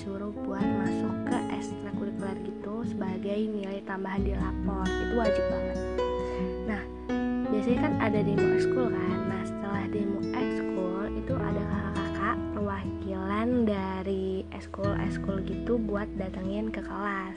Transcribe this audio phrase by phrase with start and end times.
[0.00, 4.88] disuruh buat masuk ke ekstrakurikuler gitu sebagai nilai tambahan di lapor.
[4.88, 5.78] Itu wajib banget.
[6.64, 6.82] Nah
[7.52, 9.18] biasanya kan ada demo ekskul kan?
[9.28, 17.36] Nah setelah demo ekskul itu ada kakak-kakak perwakilan dari ekskul-ekskul gitu buat datengin ke kelas.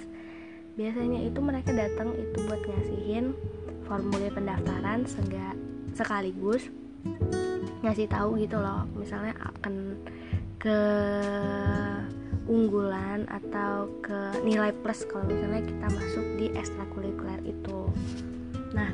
[0.79, 3.35] Biasanya itu mereka datang itu buat ngasihin
[3.83, 5.51] formulir pendaftaran sehingga
[5.91, 6.71] sekaligus
[7.83, 9.99] ngasih tahu gitu loh misalnya akan
[10.63, 10.79] ke
[12.45, 17.87] unggulan atau ke nilai plus kalau misalnya kita masuk di ekstrakurikuler itu.
[18.75, 18.91] Nah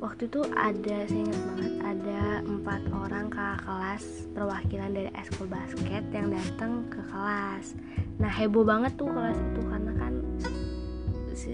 [0.00, 6.04] waktu itu ada saya ingat banget ada empat orang kakak kelas perwakilan dari eskul basket
[6.10, 7.76] yang datang ke kelas.
[8.16, 10.12] Nah heboh banget tuh kelas itu karena kan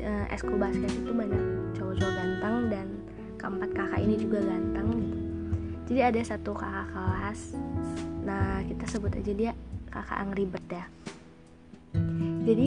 [0.07, 1.43] uh, eskul basket itu banyak
[1.75, 2.87] cowok-cowok ganteng dan
[3.35, 5.19] keempat kakak ini juga ganteng gitu.
[5.91, 7.41] Jadi ada satu kakak kelas
[8.29, 9.53] nah kita sebut aja dia
[9.89, 10.85] kakak Angry Bird ya.
[12.49, 12.67] Jadi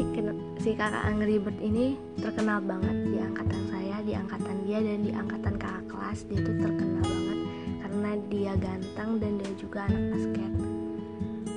[0.61, 5.11] si kakak Angry Bird ini terkenal banget di angkatan saya di angkatan dia dan di
[5.13, 7.39] angkatan kakak kelas dia tuh terkenal banget
[7.81, 10.51] karena dia ganteng dan dia juga anak basket.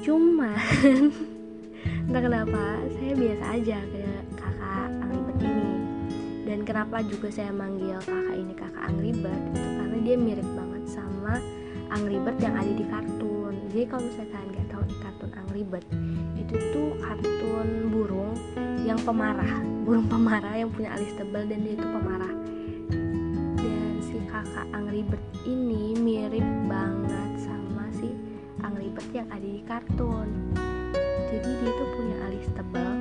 [0.05, 0.57] Cuman
[2.09, 2.63] entah kenapa
[3.01, 4.03] saya biasa aja ke
[4.37, 5.73] kakak Angry Bird ini.
[6.45, 9.43] Dan kenapa juga saya manggil kakak ini kakak Angry Bird?
[9.57, 11.41] Itu karena dia mirip banget sama
[11.89, 13.55] Angry Bird yang ada di kartun.
[13.73, 14.33] Jadi kalau misalnya
[14.85, 15.87] di kartun Bird
[16.37, 18.37] itu tuh kartun burung
[18.85, 22.35] yang pemarah burung pemarah yang punya alis tebal dan dia itu pemarah.
[23.61, 24.67] Dan si kakak
[25.09, 28.13] Bird ini mirip banget sama si
[28.61, 30.29] Bird yang ada di kartun.
[31.29, 32.93] Jadi dia tuh punya alis tebal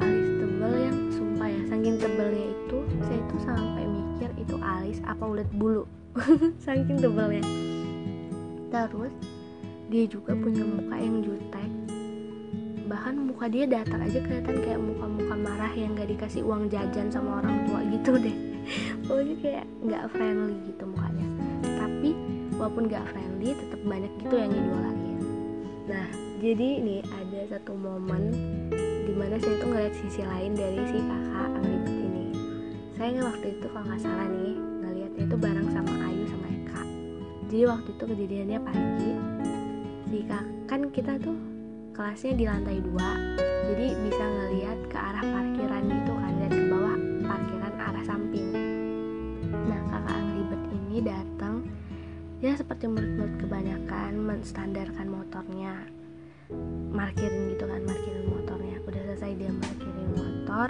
[0.00, 5.24] alis tebal yang sumpah ya saking tebalnya itu saya tuh sampai mikir itu alis apa
[5.28, 5.84] ulet bulu.
[6.64, 7.42] Saking tebalnya.
[8.70, 9.12] Terus
[9.88, 11.70] dia juga punya muka yang jutek.
[12.84, 17.40] Bahkan muka dia datar aja kelihatan kayak muka-muka marah yang gak dikasih uang jajan sama
[17.44, 18.36] orang tua gitu deh.
[19.08, 21.28] Pokoknya kayak nggak friendly gitu mukanya.
[21.64, 22.10] Tapi
[22.56, 25.04] walaupun gak friendly tetap banyak gitu yang ngidolain
[25.84, 26.08] nah
[26.40, 28.32] jadi nih ada satu momen
[29.04, 32.24] di mana saya tuh ngeliat sisi lain dari si kakak Angribet ini.
[32.96, 36.82] Saya waktu itu kalau nggak salah nih ngeliatnya itu bareng sama Ayu sama Eka.
[37.52, 39.12] Jadi waktu itu kejadiannya pagi
[40.08, 40.44] si kak.
[40.68, 41.36] Kan kita tuh
[41.94, 43.38] kelasnya di lantai dua
[43.70, 48.48] jadi bisa ngeliat ke arah parkiran gitu kan dan ke bawah parkiran arah samping.
[49.48, 51.54] Nah kakak Angribet ini datang
[52.44, 55.74] ya seperti menurut-menurut kebanyakan menstandarkan motornya.
[56.92, 58.76] Markirin gitu kan markirin motornya.
[58.84, 60.68] Udah selesai dia markirin motor.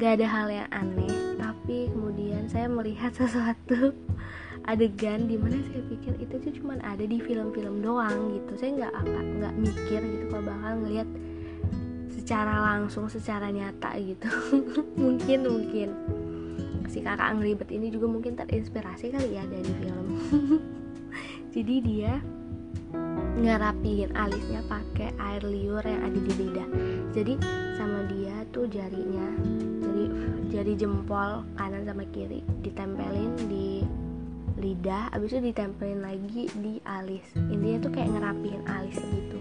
[0.00, 3.92] Gak ada hal yang aneh tapi kemudian saya melihat sesuatu
[4.70, 8.52] adegan di mana saya pikir itu tuh cuma ada di film-film doang gitu.
[8.54, 11.08] Saya nggak akan nggak mikir gitu kalau bakal ngelihat
[12.14, 14.30] secara langsung secara nyata gitu.
[15.02, 15.88] Mungkin mungkin.
[16.90, 20.06] Si kakak Angribet ini juga mungkin terinspirasi kali ya dari film.
[21.54, 22.18] Jadi dia
[23.38, 26.68] ngerapihin alisnya pakai air liur yang ada di lidah.
[27.14, 27.34] Jadi
[27.78, 29.30] sama dia tuh jarinya
[29.80, 30.04] jadi
[30.50, 33.86] jari jempol kanan sama kiri ditempelin di
[34.60, 37.24] lidah abis itu ditempelin lagi di alis.
[37.36, 39.38] Intinya tuh kayak ngerapihin alis gitu.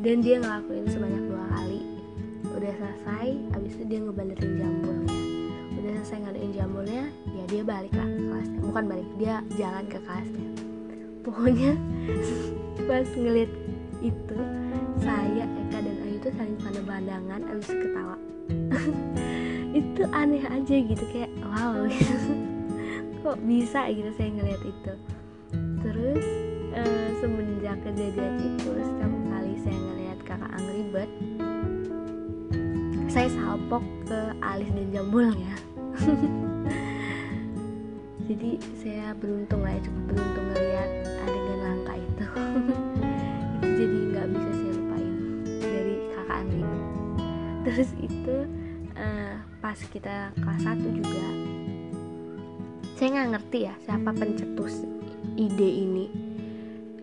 [0.00, 1.80] Dan dia ngelakuin sebanyak dua kali.
[2.56, 5.26] Udah selesai abis itu dia ngebanderin jambulnya
[5.86, 8.58] udah selesai ngadain jambulnya ya dia balik lah ke kelasnya.
[8.58, 10.48] Bukan balik dia jalan ke kelasnya.
[11.22, 11.72] Pokoknya
[12.90, 13.52] pas ngeliat
[14.02, 14.38] itu
[14.98, 18.16] saya Eka dan Ayu tuh saling pandang pandangan abis ketawa.
[19.78, 21.86] Itu aneh aja gitu kayak wow
[23.26, 24.92] kok bisa gitu saya ngeliat itu.
[25.82, 26.26] Terus
[26.78, 31.10] uh, semenjak kejadian itu setiap kali saya ngeliat kakak Angry Bird
[33.10, 35.56] saya salpok ke alis dan jambulnya
[38.28, 40.90] jadi saya beruntung lah ya cukup beruntung ngeliat
[41.24, 42.26] adegan langka itu.
[43.76, 45.14] Jadi nggak bisa saya lupain
[45.64, 46.86] dari kakak Angry Bird
[47.64, 48.36] terus itu
[49.00, 49.34] uh,
[49.64, 51.35] pas kita kelas 1 juga
[52.96, 54.80] saya nggak ngerti ya siapa pencetus
[55.36, 56.08] ide ini.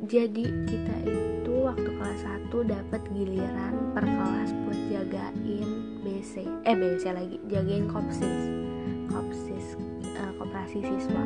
[0.10, 5.70] Jadi kita itu waktu kelas 1 dapat giliran per kelas buat jagain
[6.02, 8.50] BC eh BC lagi jagain kopsis
[9.14, 9.78] kopsis
[10.18, 11.24] uh, koperasi siswa.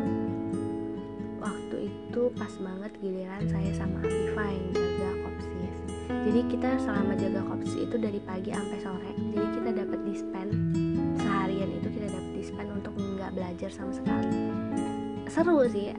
[1.40, 5.76] Waktu itu pas banget giliran saya sama Afifa yang jaga kopsis.
[6.12, 9.12] Jadi kita selama jaga kopsis itu dari pagi sampai sore.
[9.32, 10.48] Jadi kita dapat dispen.
[11.24, 12.87] Seharian itu kita dapat dispen untuk
[13.48, 14.52] belajar sama sekali.
[15.32, 15.96] Seru sih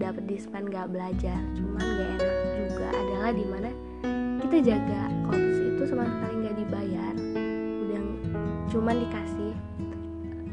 [0.00, 2.88] dapat dispen nggak belajar cuman gak enak juga.
[2.88, 3.68] Adalah di mana
[4.40, 7.14] kita jaga kopsis itu sama sekali nggak dibayar.
[7.84, 8.02] Udah
[8.72, 9.52] cuman dikasih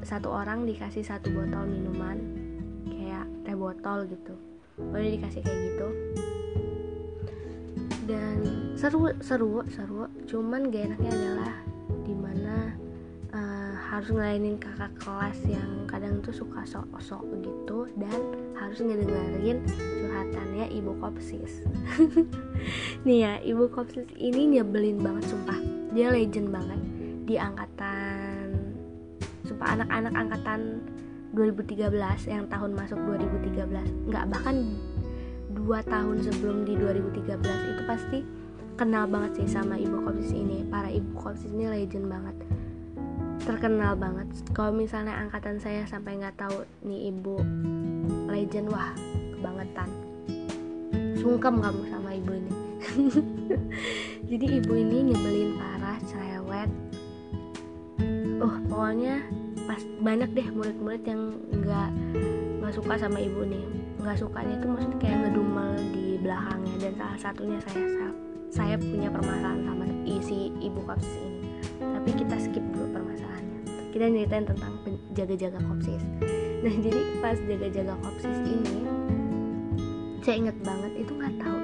[0.04, 2.20] satu orang dikasih satu botol minuman
[2.92, 4.36] kayak teh botol gitu.
[4.76, 5.88] Boleh dikasih kayak gitu.
[8.04, 8.38] Dan
[8.76, 10.12] seru seru seru.
[10.28, 11.56] Cuman gak enaknya adalah
[13.94, 18.18] harus ngelainin kakak kelas yang kadang tuh suka sok-sok gitu dan
[18.58, 21.62] harus ngedengerin curhatannya ibu kopsis.
[23.06, 25.62] Nih ya ibu kopsis ini nyebelin banget sumpah.
[25.94, 26.82] Dia legend banget
[27.30, 28.74] di angkatan
[29.46, 30.82] sumpah anak-anak angkatan
[31.38, 31.94] 2013
[32.34, 34.74] yang tahun masuk 2013 nggak bahkan
[35.54, 38.20] dua tahun sebelum di 2013 itu pasti
[38.74, 40.66] kenal banget sih sama ibu kopsis ini.
[40.66, 42.63] Para ibu kopsis ini legend banget
[43.44, 44.28] terkenal banget.
[44.56, 47.36] Kalau misalnya angkatan saya sampai nggak tahu nih ibu
[48.32, 48.96] legend wah
[49.36, 49.90] kebangetan.
[51.20, 52.54] Sungkem kamu sama ibu ini.
[54.32, 56.72] Jadi ibu ini nyebelin parah cerewet.
[58.40, 59.24] Uh pokoknya
[59.64, 61.90] pas banyak deh murid-murid yang nggak
[62.60, 63.64] nggak suka sama ibu nih
[64.04, 66.76] nggak sukanya itu maksudnya kayak ngedumel di belakangnya.
[66.80, 67.88] Dan salah satunya saya
[68.54, 71.50] saya punya permasalahan sama isi ibu kopsis ini.
[71.80, 73.33] Tapi kita skip dulu permasalahannya
[73.94, 74.74] kita nyeritain tentang
[75.14, 76.02] jaga-jaga kopsis.
[76.66, 78.82] Nah jadi pas jaga-jaga kopsis ini
[80.26, 81.60] saya inget banget itu nggak tahu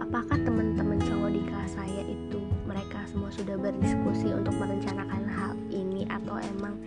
[0.00, 6.08] apakah teman-teman cowok di kelas saya itu mereka semua sudah berdiskusi untuk merencanakan hal ini
[6.08, 6.80] atau emang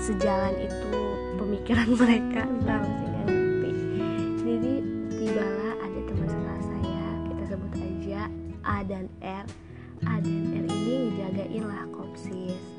[0.00, 0.98] sejalan itu
[1.36, 2.46] pemikiran mereka?
[2.48, 3.12] Entah sih
[8.82, 9.46] dan R.
[10.04, 12.71] A dan R ini ngejagain lah kopsis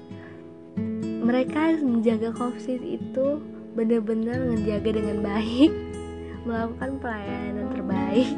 [1.23, 3.39] mereka menjaga kopsis itu
[3.73, 5.71] bener-bener ngejaga dengan baik
[6.47, 8.29] melakukan pelayanan terbaik.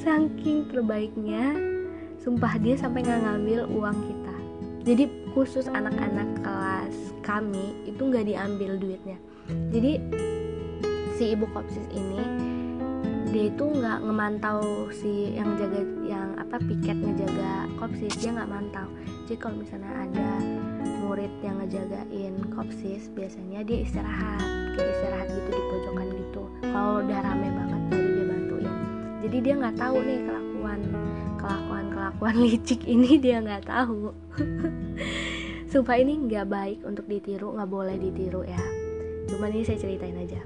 [0.00, 1.52] Saking terbaiknya
[2.16, 4.36] sumpah dia sampai nggak ngambil uang kita.
[4.86, 5.04] Jadi
[5.36, 9.18] khusus anak-anak kelas kami itu nggak diambil duitnya.
[9.70, 10.00] Jadi
[11.20, 12.22] si ibu kopsis ini
[13.28, 18.88] dia itu nggak ngemantau si yang jaga yang apa piket ngejaga kopsis dia nggak mantau.
[19.28, 20.30] Jadi kalau misalnya ada
[21.06, 26.42] murid yang ngejagain kopsis biasanya dia istirahat kayak istirahat gitu di pojokan gitu.
[26.66, 28.74] Kalau udah rame banget baru dia bantuin.
[29.22, 30.80] Jadi dia nggak tahu nih kelakuan
[31.38, 34.10] kelakuan kelakuan licik ini dia nggak tahu.
[35.70, 38.62] Sumpah ini nggak baik untuk ditiru nggak boleh ditiru ya.
[39.30, 40.42] Cuman ini saya ceritain aja.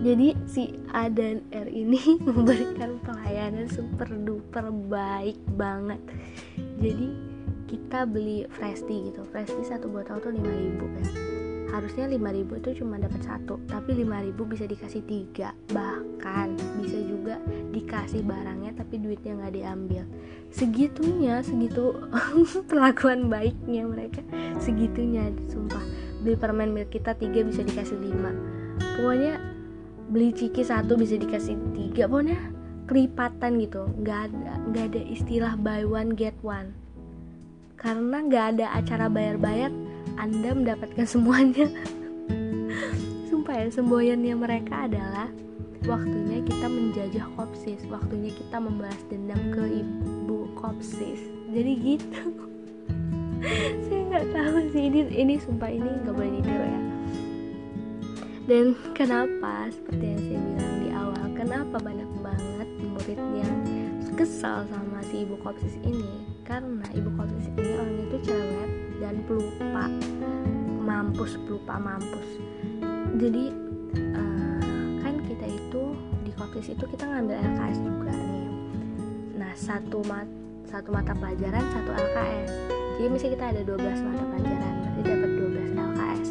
[0.00, 6.00] Jadi si A dan R ini memberikan pelayanan super duper baik banget.
[6.80, 7.29] Jadi
[7.70, 9.22] kita beli fresh tea gitu.
[9.30, 11.30] Fresh tea satu botol tuh 5000 ya
[11.70, 15.54] harusnya 5000 itu cuma dapat satu tapi 5000 bisa dikasih tiga.
[15.70, 17.38] Bahkan bisa juga
[17.70, 20.04] dikasih barangnya tapi duitnya nggak diambil.
[20.50, 21.94] Segitunya segitu
[22.70, 24.20] perlakuan baiknya mereka.
[24.58, 25.82] Segitunya sumpah.
[26.20, 28.34] Beli permen milk kita tiga bisa dikasih lima.
[28.98, 29.40] Pokoknya
[30.10, 32.10] beli ciki satu bisa dikasih tiga.
[32.10, 32.36] Pokoknya
[32.90, 33.86] kelipatan gitu.
[34.02, 36.74] Nggak ada nggak ada istilah buy one get one
[37.80, 39.72] karena nggak ada acara bayar-bayar
[40.20, 41.72] anda mendapatkan semuanya.
[43.32, 45.32] Sumpah ya semboyannya mereka adalah
[45.88, 51.24] waktunya kita menjajah kopsis waktunya kita membalas dendam ke ibu kopsis.
[51.48, 52.24] Jadi gitu.
[53.88, 56.82] Saya nggak tahu sih ini ini sumpah ini nggak boleh ditiru ya.
[58.44, 63.56] Dan kenapa seperti yang saya bilang di awal kenapa banyak banget murid yang
[64.20, 66.28] kesal sama si ibu kopsis ini?
[66.44, 67.39] Karena ibu kopsis
[67.80, 68.70] orangnya itu cewek
[69.00, 69.84] dan pelupa
[70.84, 72.28] mampus pelupa mampus.
[73.16, 73.44] Jadi
[74.14, 75.82] uh, kan kita itu
[76.22, 78.48] di kopsis itu kita ngambil LKS juga nih.
[79.40, 80.28] Nah satu mat
[80.68, 85.72] satu mata pelajaran satu LKS jadi misalnya kita ada 12 mata pelajaran berarti dapat 12
[85.72, 86.28] LKS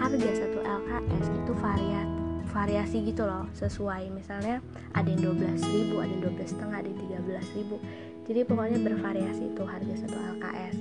[0.00, 2.08] harga satu LKS itu variat
[2.56, 4.08] variasi gitu loh sesuai.
[4.16, 4.64] Misalnya
[4.96, 7.76] ada yang 12 ribu ada yang 12 setengah ada yang 13 ribu.
[8.24, 10.76] Jadi pokoknya bervariasi itu harga satu LKS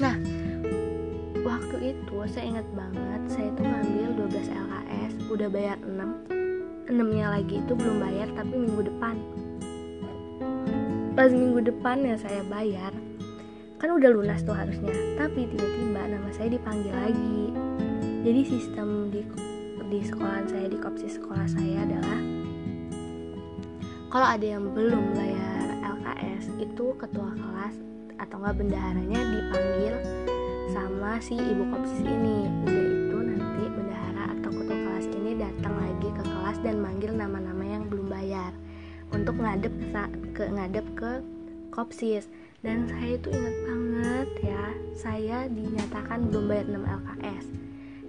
[0.00, 0.16] nah
[1.42, 6.42] waktu itu saya ingat banget saya itu ngambil 12 LKS udah bayar 6
[6.92, 9.16] 6 nya lagi itu belum bayar tapi minggu depan.
[11.16, 12.92] Pas minggu depan ya saya bayar
[13.80, 17.54] kan udah lunas tuh harusnya tapi tiba-tiba nama saya dipanggil lagi.
[18.22, 19.24] Jadi sistem di
[19.88, 22.20] di sekolah saya di kopsi sekolah saya adalah
[24.12, 27.91] kalau ada yang belum bayar LKS ketua kelas
[28.22, 29.94] atau enggak bendaharanya dipanggil
[30.70, 32.46] sama si ibu kopsis ini.
[32.64, 37.64] Udah itu nanti bendahara atau ketua kelas ini datang lagi ke kelas dan manggil nama-nama
[37.66, 38.54] yang belum bayar
[39.10, 39.74] untuk ngadep
[40.32, 41.12] ke ngadep ke
[41.74, 42.30] kopsis.
[42.62, 44.64] Dan saya itu ingat banget ya
[44.94, 47.44] saya dinyatakan belum bayar 6 LKS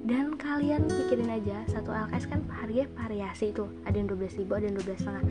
[0.04, 3.72] dan kalian pikirin aja satu LKS kan harganya variasi tuh.
[3.88, 5.24] Ada yang 12 ribu ada yang 12 setengah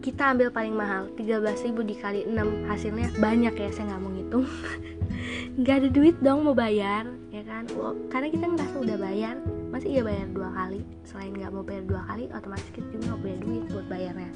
[0.00, 4.46] kita ambil paling mahal 13 ribu dikali 6 hasilnya banyak ya saya nggak mau ngitung.
[5.60, 7.68] Nggak ada duit dong mau bayar ya kan?
[7.76, 9.36] Oh, karena kita ngerasa udah bayar.
[9.68, 10.80] Masih iya bayar dua kali?
[11.04, 14.32] Selain nggak mau bayar dua kali otomatis kita juga nggak punya duit buat bayarnya.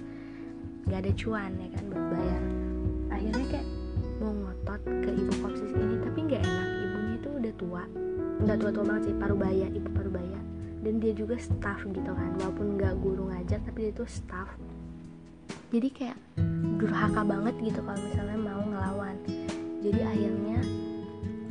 [0.85, 2.43] Nggak ada cuan ya kan buat bayar.
[3.09, 3.67] Akhirnya kayak
[4.21, 6.69] mau ngotot ke ibu kopsis ini tapi nggak enak.
[6.85, 7.83] Ibunya itu udah tua.
[8.45, 10.41] Nggak tua-tua banget sih parubaya ibu parubaya
[10.85, 12.31] dan dia juga staff gitu kan.
[12.37, 14.53] Walaupun nggak guru ngajar tapi dia itu staff
[15.71, 16.19] jadi kayak
[16.77, 19.17] durhaka banget gitu kalau misalnya mau ngelawan.
[19.85, 20.59] Jadi akhirnya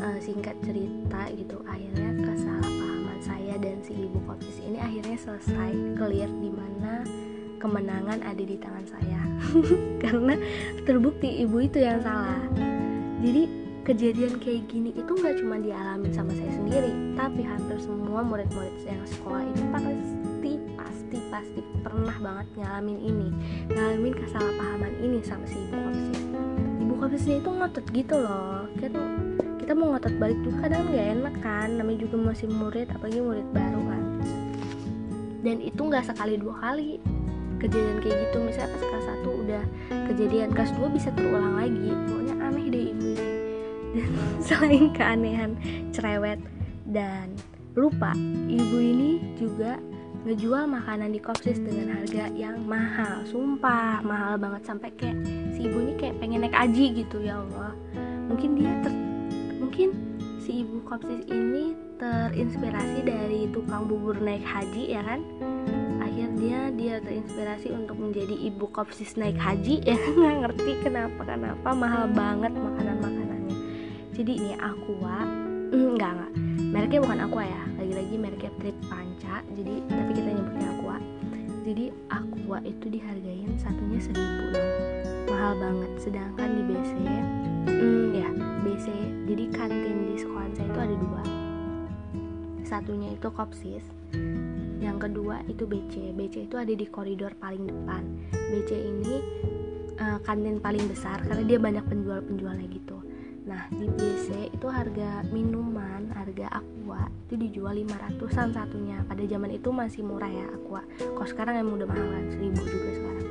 [0.02, 6.30] uh, singkat cerita gitu akhirnya kesalahpahaman saya dan si ibu kopsis ini akhirnya selesai clear
[6.42, 7.06] di mana
[7.62, 9.22] kemenangan ada di tangan saya.
[10.04, 10.36] Karena
[10.84, 12.42] terbukti ibu itu yang salah.
[13.24, 18.72] Jadi kejadian kayak gini itu nggak cuma dialami sama saya sendiri tapi hampir semua murid-murid
[18.88, 20.23] yang sekolah itu pasti
[21.14, 23.30] pasti pasti pernah banget ngalamin ini.
[23.70, 26.20] Ngalamin kesalahpahaman ini sama si ibu kopsis
[26.82, 28.66] ibu kopsisnya itu ngotot gitu loh.
[28.82, 28.94] Kan
[29.62, 31.70] kita mau ngotot balik juga kadang nggak enak kan.
[31.78, 34.04] Namanya juga masih murid apalagi murid baru kan.
[35.46, 36.98] Dan itu nggak sekali dua kali
[37.62, 38.38] kejadian kayak gitu.
[38.42, 39.64] Misalnya pas kelas 1 udah
[40.10, 41.94] kejadian kelas 2 bisa terulang lagi.
[42.10, 43.28] Pokoknya aneh deh ibu ini.
[43.94, 44.10] Dan
[44.50, 45.52] selain keanehan
[45.94, 46.42] cerewet
[46.90, 47.38] dan
[47.78, 48.18] lupa
[48.50, 49.78] ibu ini juga
[50.24, 53.28] ngejual makanan di kopsis dengan harga yang mahal.
[53.28, 54.64] Sumpah mahal banget.
[54.64, 55.20] Sampai kayak
[55.52, 57.76] si ibu ini kayak pengen naik aji gitu ya Allah.
[58.32, 58.94] Mungkin dia ter
[59.60, 59.90] mungkin
[60.40, 65.20] si ibu kopsis ini terinspirasi dari tukang bubur naik haji ya kan?
[66.00, 70.00] Akhirnya dia terinspirasi untuk menjadi ibu kopsis naik haji ya.
[70.20, 73.58] Nggak ngerti kenapa kenapa mahal banget makanan makanannya
[74.16, 75.20] jadi ini aqua.
[75.74, 76.32] Mm, nggak nggak.
[76.70, 77.73] Mereknya bukan aqua ya
[79.54, 80.98] jadi tapi kita nyebutnya aqua.
[81.64, 84.72] Jadi aqua itu dihargain satunya seribu dong
[85.30, 85.92] mahal banget.
[86.02, 86.92] Sedangkan di BC
[87.70, 88.30] mm, ya
[88.66, 88.88] BC
[89.30, 91.24] jadi kantin di sekolah saya itu ada dua.
[92.64, 93.86] Satunya itu kopsis
[94.84, 98.04] yang kedua itu BC BC itu ada di koridor paling depan.
[98.32, 99.16] BC ini
[100.00, 102.98] uh, kantin paling besar karena dia banyak penjual-penjualnya gitu
[103.44, 109.02] nah di BC itu harga minuman harga aqua itu dijual 500an satunya.
[109.10, 110.86] Pada zaman itu masih murah ya aqua.
[111.02, 113.28] Kok sekarang emang udah mahal kan 1000 juga sekarang.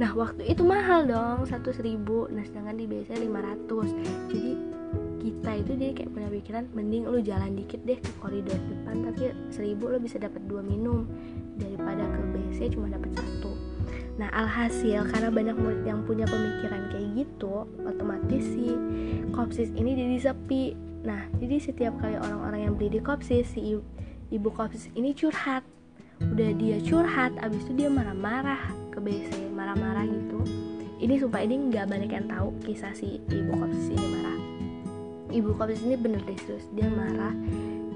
[0.00, 4.52] Nah waktu itu mahal dong satu seribu nah sedangkan di BC 500 jadi
[5.18, 9.34] kita itu dia kayak punya pikiran mending lu jalan dikit deh ke koridor depan tapi
[9.52, 11.04] seribu lu bisa dapat dua minum.
[11.58, 13.37] Daripada ke BC cuma dapat satu
[14.18, 18.74] nah alhasil karena banyak murid yang punya pemikiran kayak gitu otomatis si
[19.30, 20.74] kopsis ini jadi sepi.
[21.06, 23.78] Nah jadi setiap kali orang-orang yang beli di kopsis si
[24.34, 25.62] ibu kopsis ini curhat.
[26.18, 30.42] Udah dia curhat abis itu dia marah-marah ke BC marah-marah gitu.
[30.98, 34.38] Ini sumpah ini nggak banyak yang tahu kisah si ibu kopsis ini marah.
[35.28, 37.36] Ibu kopis ini bener deh terus dia marah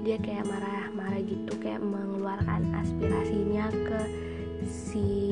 [0.03, 3.99] dia kayak marah-marah gitu kayak mengeluarkan aspirasinya ke
[4.67, 5.31] si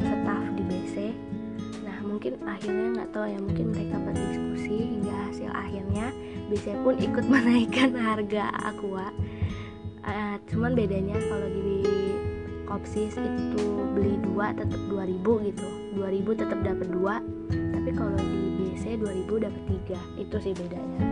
[0.00, 0.94] staff di BC
[1.84, 6.06] nah mungkin akhirnya nggak tahu ya mungkin mereka berdiskusi hingga hasil akhirnya
[6.48, 9.12] BC pun ikut menaikkan harga aqua.
[10.08, 11.84] Uh, cuman bedanya kalau di
[12.64, 15.20] kopsis itu beli dua tetap 2000
[15.52, 15.68] gitu.
[16.00, 20.00] 2000 tetap dapat dua tapi kalau di BC 2000 dapat tiga.
[20.16, 21.04] Itu sih bedanya.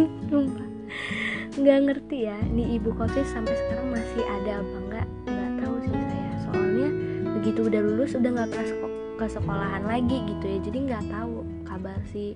[1.60, 5.06] Nggak ngerti ya di ibu kosis sampai sekarang masih ada apa enggak
[6.80, 8.88] soalnya begitu udah lulus udah nggak pernah
[9.20, 10.58] ke sekolahan lagi gitu ya.
[10.64, 11.34] Jadi nggak tahu
[11.68, 12.32] kabar si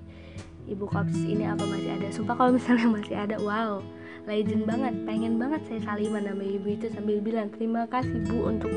[0.69, 2.09] ibu kosis ini apa masih ada.
[2.13, 3.81] Sumpah kalau misalnya masih ada wow
[4.29, 4.95] legend banget.
[5.09, 8.73] Pengen banget saya saliman sama ibu itu sambil bilang terima kasih bu untuk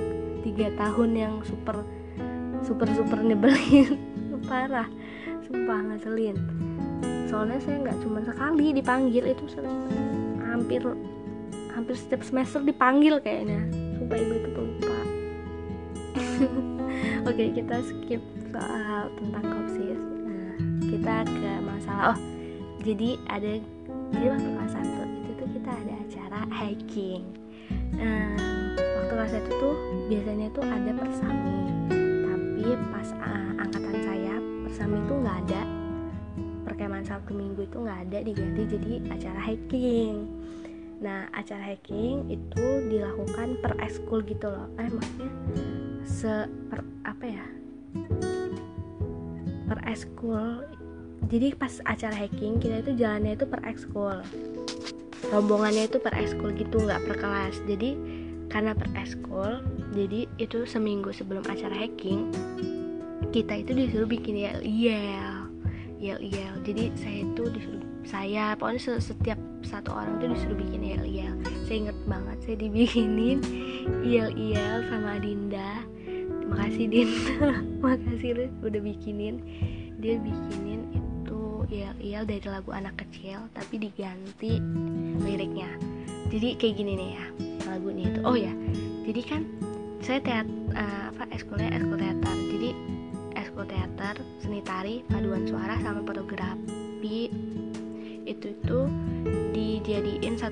[0.47, 1.83] tiga tahun yang super
[2.63, 3.99] super super nyebelin.
[4.49, 4.87] Parah.
[5.43, 6.39] Sumpah ngeselin.
[7.27, 9.43] Soalnya saya nggak cuma sekali dipanggil itu
[10.47, 10.79] hampir
[11.75, 13.67] hampir setiap semester dipanggil kayaknya.
[13.99, 14.96] Supaya ibu itu pelupa
[17.29, 18.21] oke kita skip
[18.53, 19.99] soal tentang kopsis.
[19.99, 20.53] Nah
[20.87, 22.19] kita ke masalah oh
[22.81, 23.59] jadi ada
[24.15, 27.23] jadi waktu kelas satu itu tuh kita ada acara hiking.
[27.99, 29.75] Um, waktu kelas satu tuh
[30.07, 31.59] biasanya tuh ada persami
[32.23, 34.35] tapi pas uh, angkatan saya
[34.71, 35.61] Sam itu nggak ada.
[36.67, 40.15] Perkemahan Sabtu Minggu itu nggak ada diganti jadi acara hiking.
[41.03, 44.67] Nah acara hiking itu dilakukan per eskul gitu loh.
[44.79, 45.29] Eh maksudnya
[46.07, 47.45] se per apa ya?
[49.67, 50.63] Per eskul
[51.27, 54.23] jadi pas acara hiking kita itu jalannya itu per ekskul.
[55.27, 57.59] Rombongannya itu per ekskul gitu nggak per kelas.
[57.67, 57.99] Jadi
[58.47, 59.59] karena per ekskul
[59.91, 62.31] jadi itu seminggu sebelum acara hiking
[63.35, 65.51] kita itu disuruh bikin yel yel.
[65.99, 71.03] Yel yel jadi saya itu disuruh saya pokoknya setiap satu orang itu disuruh bikin yel
[71.03, 71.35] yel
[71.67, 73.39] saya inget banget saya dibikinin
[74.07, 74.31] yel
[74.87, 75.83] sama Dinda.
[76.49, 79.43] Makasih Dinda makasih lu udah bikinin.
[79.99, 80.97] Dia bikinin
[81.67, 84.63] yel-yel dari lagu anak kecil tapi diganti
[85.19, 85.67] liriknya.
[86.31, 87.25] Jadi kayak gini nih ya
[87.67, 88.19] lagunya itu.
[88.23, 88.53] Oh ya
[89.03, 89.41] jadi kan
[89.99, 92.69] saya teat uh, apa eskulnya eskul teater jadi
[93.35, 97.27] eskul teater seni tari paduan suara sama fotografi.
[98.27, 99.06] Itu dijadiin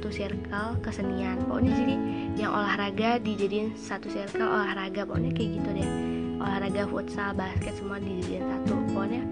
[0.06, 1.42] satu circle kesenian.
[1.50, 1.96] Pokoknya jadi
[2.38, 5.02] yang olahraga dijadiin satu circle olahraga.
[5.02, 5.90] Pokoknya kayak gitu deh.
[6.38, 8.78] Olahraga futsal basket semua dijadiin satu.
[8.94, 9.26] Pokoknya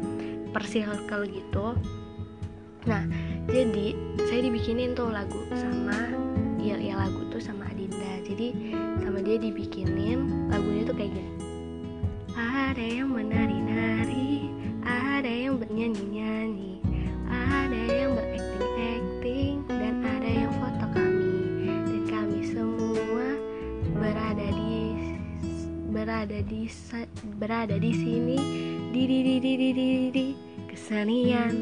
[0.50, 1.77] per circle gitu.
[2.89, 3.06] Nah
[3.53, 3.94] jadi
[4.25, 6.10] saya dibikinin tuh lagu sama
[6.58, 8.25] ya ya lagu tuh sama Adinda.
[8.25, 11.34] Jadi sama dia dibikinin lagunya tuh kayak gini.
[12.34, 14.50] Ada yang menari-nari
[14.89, 16.43] ada yang bernyanyi-nyanyi
[26.34, 26.66] berada di
[27.38, 28.38] berada di sini.
[28.90, 30.25] Di di di di di di, di
[30.66, 31.54] kesenian.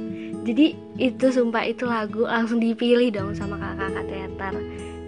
[0.48, 4.54] Jadi itu sumpah itu lagu langsung dipilih dong sama kakak-kakak teater.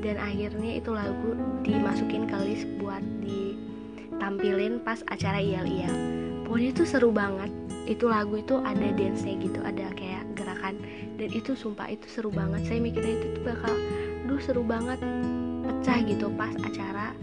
[0.04, 1.32] Dan akhirnya itu lagu
[1.64, 5.96] dimasukin ke list buat ditampilin pas acara IL-IL
[6.44, 7.52] pokoknya itu seru banget.
[7.88, 10.76] Itu lagu itu ada dance-nya gitu ada kayak gerakan.
[11.16, 12.68] Dan itu sumpah itu seru banget.
[12.68, 13.74] Saya mikirnya itu tuh bakal
[14.28, 15.00] duh seru banget.
[15.64, 17.16] Pecah gitu pas acara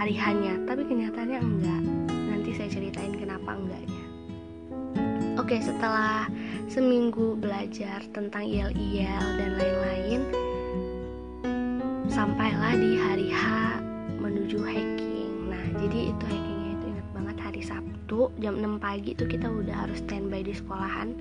[0.00, 4.00] hari hanya tapi kenyataannya enggak nanti saya ceritain kenapa enggaknya
[5.50, 6.30] Oke, setelah
[6.70, 10.20] seminggu belajar tentang IEL-IEL dan lain-lain,
[12.06, 13.42] sampailah di hari H
[14.22, 15.50] menuju hiking.
[15.50, 19.88] Nah, jadi itu hikingnya itu ingat banget hari Sabtu jam 6 pagi itu kita udah
[19.88, 21.18] harus standby di sekolahan.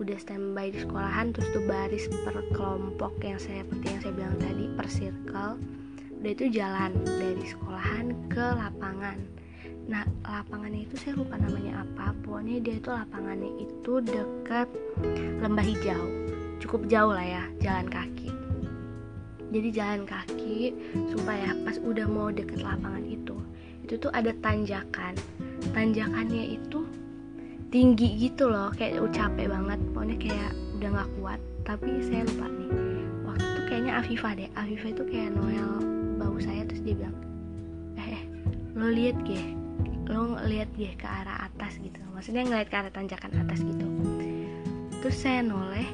[0.00, 4.36] Udah standby di sekolahan terus tuh baris per kelompok yang saya seperti yang saya bilang
[4.40, 5.81] tadi per circle.
[6.22, 9.18] Udah itu jalan dari sekolahan ke lapangan.
[9.90, 12.14] Nah lapangannya itu saya lupa namanya apa.
[12.22, 14.70] Pokoknya dia itu lapangannya itu dekat
[15.42, 15.98] lembah hijau.
[16.62, 18.30] Cukup jauh lah ya jalan kaki.
[19.50, 20.70] Jadi jalan kaki
[21.10, 23.34] supaya pas udah mau deket lapangan itu
[23.82, 25.18] itu tuh ada tanjakan.
[25.74, 26.86] Tanjakannya itu
[27.74, 29.82] tinggi gitu loh kayak capek banget.
[29.90, 31.40] Pokoknya kayak udah nggak kuat.
[31.66, 32.70] Tapi saya lupa nih
[33.26, 34.46] waktu itu kayaknya Afifa deh.
[34.54, 35.91] Afifa itu kayak Noel
[36.22, 37.16] bau saya terus dia bilang
[37.98, 38.22] eh,
[38.78, 39.62] lo lihat gak
[40.06, 41.98] lo ngeliat dia ke arah atas gitu.
[42.12, 43.86] Maksudnya ngeliat ke arah tanjakan atas gitu.
[45.02, 45.88] Terus saya noleh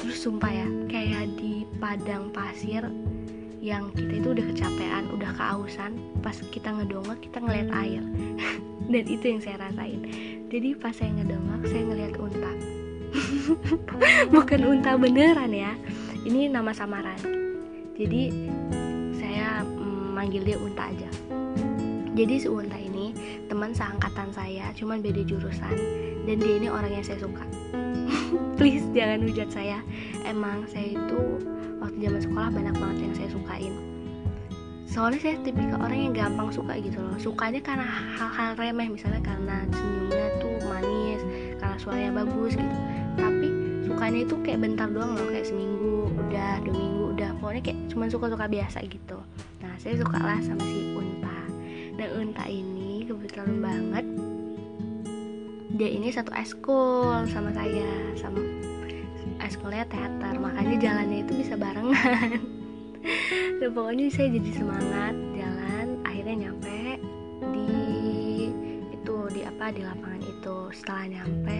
[0.00, 2.86] terus sumpah ya kayak di padang pasir
[3.58, 8.02] yang kita itu udah kecapean udah kehausan pas kita ngedongak kita ngeliat air.
[8.92, 10.00] Dan itu yang saya rasain.
[10.46, 12.52] Jadi pas saya ngedongak saya ngeliat unta.
[14.34, 15.74] Bukan unta beneran ya
[16.22, 17.18] ini nama samaran.
[17.98, 18.30] Jadi
[20.16, 21.10] manggil dia unta aja.
[22.16, 23.12] Jadi si unta ini
[23.52, 25.76] teman seangkatan saya cuman beda jurusan.
[26.24, 27.44] Dan dia ini orang yang saya suka.
[28.56, 29.84] Please jangan hujat saya.
[30.24, 31.20] Emang saya itu
[31.76, 33.74] waktu zaman sekolah banyak banget yang saya sukain.
[34.88, 37.20] Soalnya saya tipikal orang yang gampang suka gitu loh.
[37.20, 37.84] Sukanya karena
[38.16, 41.20] hal-hal remeh misalnya karena senyumnya tuh manis
[41.60, 42.76] karena suaranya bagus gitu.
[43.20, 43.48] Tapi
[43.84, 48.04] sukanya itu kayak bentar doang loh kayak seminggu udah dua minggu udah pokoknya kayak cuma
[48.12, 49.16] suka-suka biasa gitu.
[49.64, 51.38] Nah saya suka lah sama si Unta.
[51.96, 54.06] Dan Unta ini kebetulan banget
[55.80, 57.88] dia ini satu eskul sama saya
[58.20, 58.44] sama
[59.40, 60.36] eskulnya teater.
[60.36, 62.36] Makanya jalannya itu bisa barengan.
[63.64, 67.00] Dan pokoknya saya jadi semangat jalan akhirnya nyampe
[69.46, 70.56] apa di lapangan itu.
[70.74, 71.58] Setelah nyampe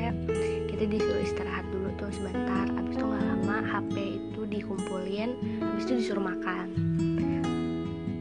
[0.66, 2.66] kita disuruh istirahat dulu tuh sebentar.
[2.74, 5.30] Abis itu nggak lama HP itu dikumpulin.
[5.62, 6.66] Abis itu disuruh makan.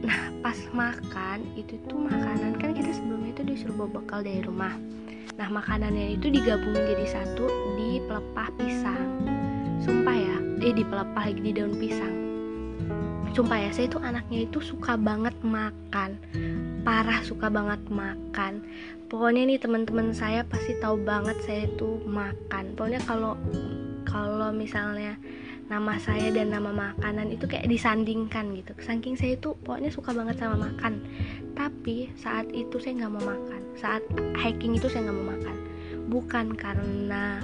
[0.06, 4.74] Nah pas makan itu tuh makanan kan kita sebelumnya itu disuruh bawa bekal dari rumah.
[5.34, 9.04] Nah makanannya itu digabungin jadi satu di pelepah pisang.
[9.82, 12.14] Sumpah ya eh di pelepah di daun pisang.
[13.34, 16.16] Sumpah ya saya itu anaknya itu suka banget makan
[16.86, 18.62] parah suka banget makan.
[19.10, 22.78] Pokoknya nih teman-teman saya pasti tahu banget saya itu makan.
[22.78, 23.34] Pokoknya kalau
[24.06, 25.18] kalau misalnya
[25.66, 28.70] nama saya dan nama makanan itu kayak disandingkan gitu.
[28.78, 31.02] Saking saya itu pokoknya suka banget sama makan.
[31.58, 33.60] Tapi saat itu saya nggak mau makan.
[33.74, 34.06] Saat
[34.38, 35.56] hiking itu saya nggak mau makan.
[36.06, 37.42] Bukan karena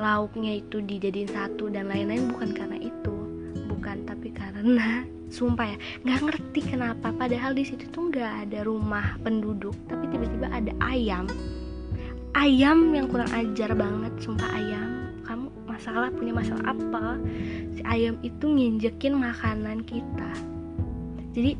[0.00, 3.16] lauknya itu dijadiin satu dan lain-lain bukan karena itu.
[3.68, 7.08] Bukan tapi karena sumpah ya nggak ngerti kenapa.
[7.16, 11.24] Padahal di situ tuh nggak ada rumah penduduk tapi tiba-tiba ada ayam.
[12.36, 14.88] Ayam yang kurang ajar banget sumpah ayam.
[15.72, 17.18] Masalah punya masalah apa?
[17.74, 20.30] Si ayam itu nginjekin makanan kita.
[21.34, 21.58] Jadi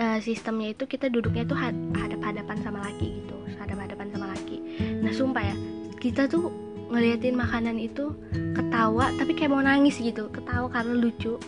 [0.00, 3.36] uh, sistemnya itu kita duduknya tuh hadap-hadapan sama laki gitu.
[3.62, 4.58] Hadap-hadapan sama laki.
[5.04, 5.56] Nah sumpah ya
[6.02, 6.50] kita tuh
[6.90, 8.10] ngeliatin makanan itu
[8.58, 10.26] ketawa tapi kayak mau nangis gitu.
[10.34, 11.38] Ketawa karena lucu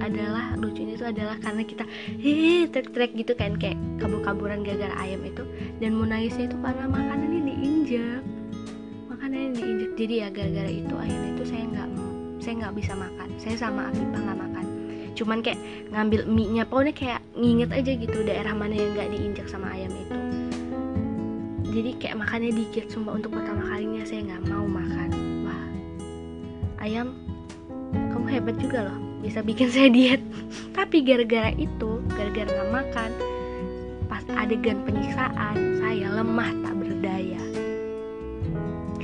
[0.00, 1.84] adalah lucunya itu adalah karena kita
[2.20, 5.44] hehe trek-trek gitu kan kayak kabur-kaburan gara-gara ayam itu.
[5.80, 8.22] Dan mau nangisnya itu karena makanannya diinjak
[9.08, 9.90] makanannya diinjek.
[9.96, 11.88] Jadi ya gara-gara itu akhirnya itu saya nggak
[12.40, 13.28] saya nggak bisa makan.
[13.40, 14.64] Saya sama Afifah nggak makan.
[15.14, 15.60] Cuman kayak
[15.94, 19.92] ngambil mie nya pokoknya kayak nginget aja gitu daerah mana yang nggak diinjak sama ayam
[19.92, 20.16] itu.
[21.74, 25.10] Jadi kayak makannya dikit sumpah untuk pertama kalinya saya nggak mau makan.
[25.44, 25.66] Wah
[26.84, 27.16] ayam
[28.12, 30.20] kamu hebat juga loh bisa bikin saya diet
[30.76, 33.10] tapi gara-gara itu gara-gara nggak makan
[34.06, 37.40] pas adegan penyiksaan saya lemah tak berdaya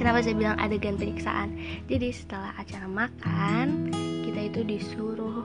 [0.01, 1.61] Kenapa saya bilang adegan penyiksaan?
[1.85, 3.93] Jadi setelah acara makan,
[4.25, 5.45] kita itu disuruh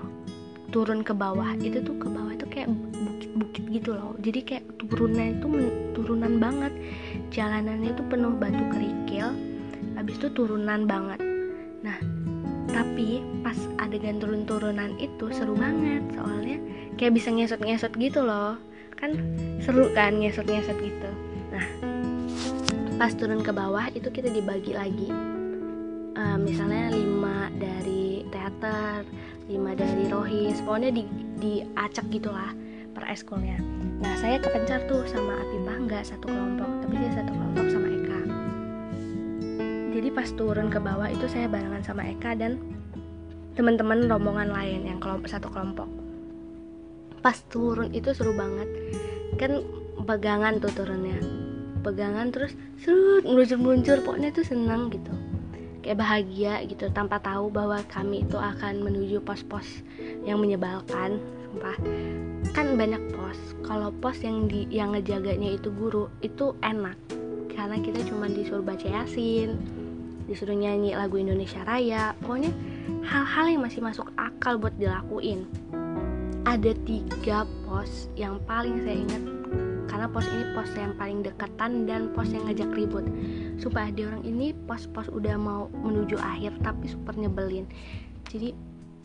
[0.72, 1.60] turun ke bawah.
[1.60, 4.16] Itu tuh ke bawah itu kayak bukit-bukit gitu loh.
[4.24, 5.48] Jadi kayak turunan itu
[5.92, 6.72] turunan banget.
[7.36, 9.36] Jalanannya itu penuh batu kerikil.
[10.00, 11.20] Habis itu turunan banget.
[11.84, 12.00] Nah,
[12.76, 16.60] tapi pas adegan turun-turunan itu seru banget soalnya
[17.00, 18.60] kayak bisa ngesot-ngesot gitu loh.
[19.00, 19.16] Kan
[19.64, 21.10] seru kan ngesot-ngesot gitu.
[21.56, 21.68] Nah,
[22.96, 25.12] pas turun ke bawah itu kita dibagi lagi
[26.16, 29.04] uh, misalnya lima dari teater
[29.52, 31.04] lima dari rohis pokoknya di
[31.44, 32.56] diacak gitulah
[32.96, 33.60] per eskulnya
[34.00, 37.45] nah saya kepencar tuh sama Afifah nggak satu kelompok tapi saya satu kelompok
[39.96, 42.60] jadi pas turun ke bawah itu saya barengan sama Eka dan
[43.56, 45.88] teman-teman rombongan lain yang kelompok satu kelompok.
[47.24, 48.68] Pas turun itu seru banget.
[49.40, 49.64] Kan
[50.04, 51.16] pegangan tuh turunnya.
[51.80, 55.16] Pegangan terus serut meluncur-meluncur pokoknya tuh senang gitu.
[55.80, 59.80] Kayak bahagia gitu tanpa tahu bahwa kami itu akan menuju pos-pos
[60.28, 61.78] yang menyebalkan sumpah.
[62.52, 63.40] Kan banyak pos.
[63.64, 67.00] Kalau pos yang di yang ngejaganya itu guru itu enak.
[67.48, 69.85] Karena kita cuma disuruh baca yasin
[70.26, 72.14] disuruh nyanyi lagu Indonesia Raya.
[72.22, 72.52] Pokoknya
[73.06, 75.46] hal-hal yang masih masuk akal buat dilakuin.
[76.46, 79.24] Ada tiga pos yang paling saya ingat.
[79.86, 83.06] Karena pos ini pos yang paling dekatan dan pos yang ngajak ribut.
[83.58, 87.66] Supaya di orang ini pos-pos udah mau menuju akhir tapi super nyebelin.
[88.30, 88.52] Jadi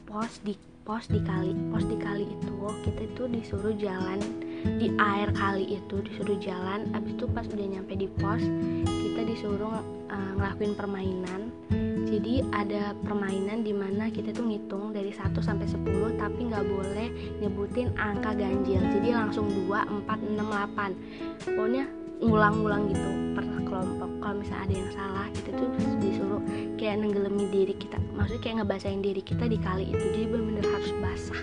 [0.09, 2.53] pos di pos di kali pos di kali itu
[2.83, 4.19] kita itu disuruh jalan
[4.65, 8.43] di air kali itu disuruh jalan abis itu pas udah nyampe di pos
[8.87, 11.53] kita disuruh uh, ngelakuin permainan.
[12.11, 17.09] Jadi ada permainan di mana kita tuh ngitung dari 1 sampai 10 tapi nggak boleh
[17.39, 18.83] nyebutin angka ganjil.
[18.83, 21.85] Jadi langsung 2, 4, 6, 8 pokoknya
[22.21, 24.11] ngulang-ngulang gitu per kelompok.
[24.21, 25.69] Kalau misalnya ada yang salah kita tuh
[26.03, 26.43] disuruh
[26.77, 27.97] kayak nenggelemi diri kita.
[28.19, 30.05] Maksudnya kayak ngebasahin diri kita di kali itu.
[30.11, 31.43] Jadi bener-bener harus basah.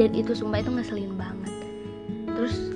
[0.00, 1.39] Dan itu sumpah itu ngeselin banget
[2.40, 2.72] terus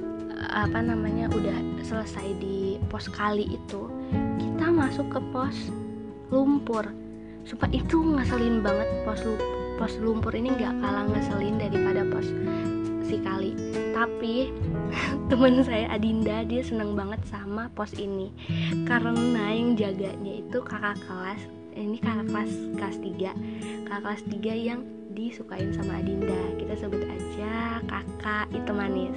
[0.53, 3.89] apa namanya udah selesai di pos kali itu
[4.37, 5.73] kita masuk ke pos
[6.29, 6.85] lumpur.
[7.49, 9.25] Sumpah itu ngeselin banget pos
[9.81, 12.29] pos lumpur ini nggak kalah ngeselin daripada pos
[13.09, 13.57] si kali.
[13.97, 14.53] Tapi
[15.33, 18.29] temen saya Adinda dia seneng banget sama pos ini.
[18.85, 21.41] Karena yang jaganya itu kakak kelas
[21.75, 24.81] ini kakak kelas kelas 3 kakak kelas 3 yang
[25.15, 26.37] disukain sama Adinda.
[26.59, 29.15] Kita sebut aja kakak itu manis.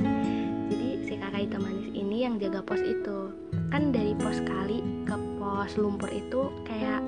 [0.69, 3.33] Jadi si kakak itu manis ini yang jaga pos itu.
[3.73, 7.01] Kan dari pos kali ke pos lumpur itu kayak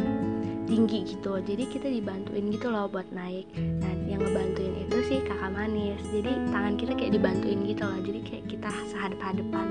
[0.66, 1.38] tinggi gitu.
[1.38, 3.46] Jadi kita dibantuin gitu loh buat naik.
[3.58, 6.02] Nah yang ngebantuin itu sih kakak manis.
[6.10, 8.00] Jadi tangan kita kayak dibantuin gitu loh.
[8.02, 9.68] Jadi kayak kita sehadap hadapan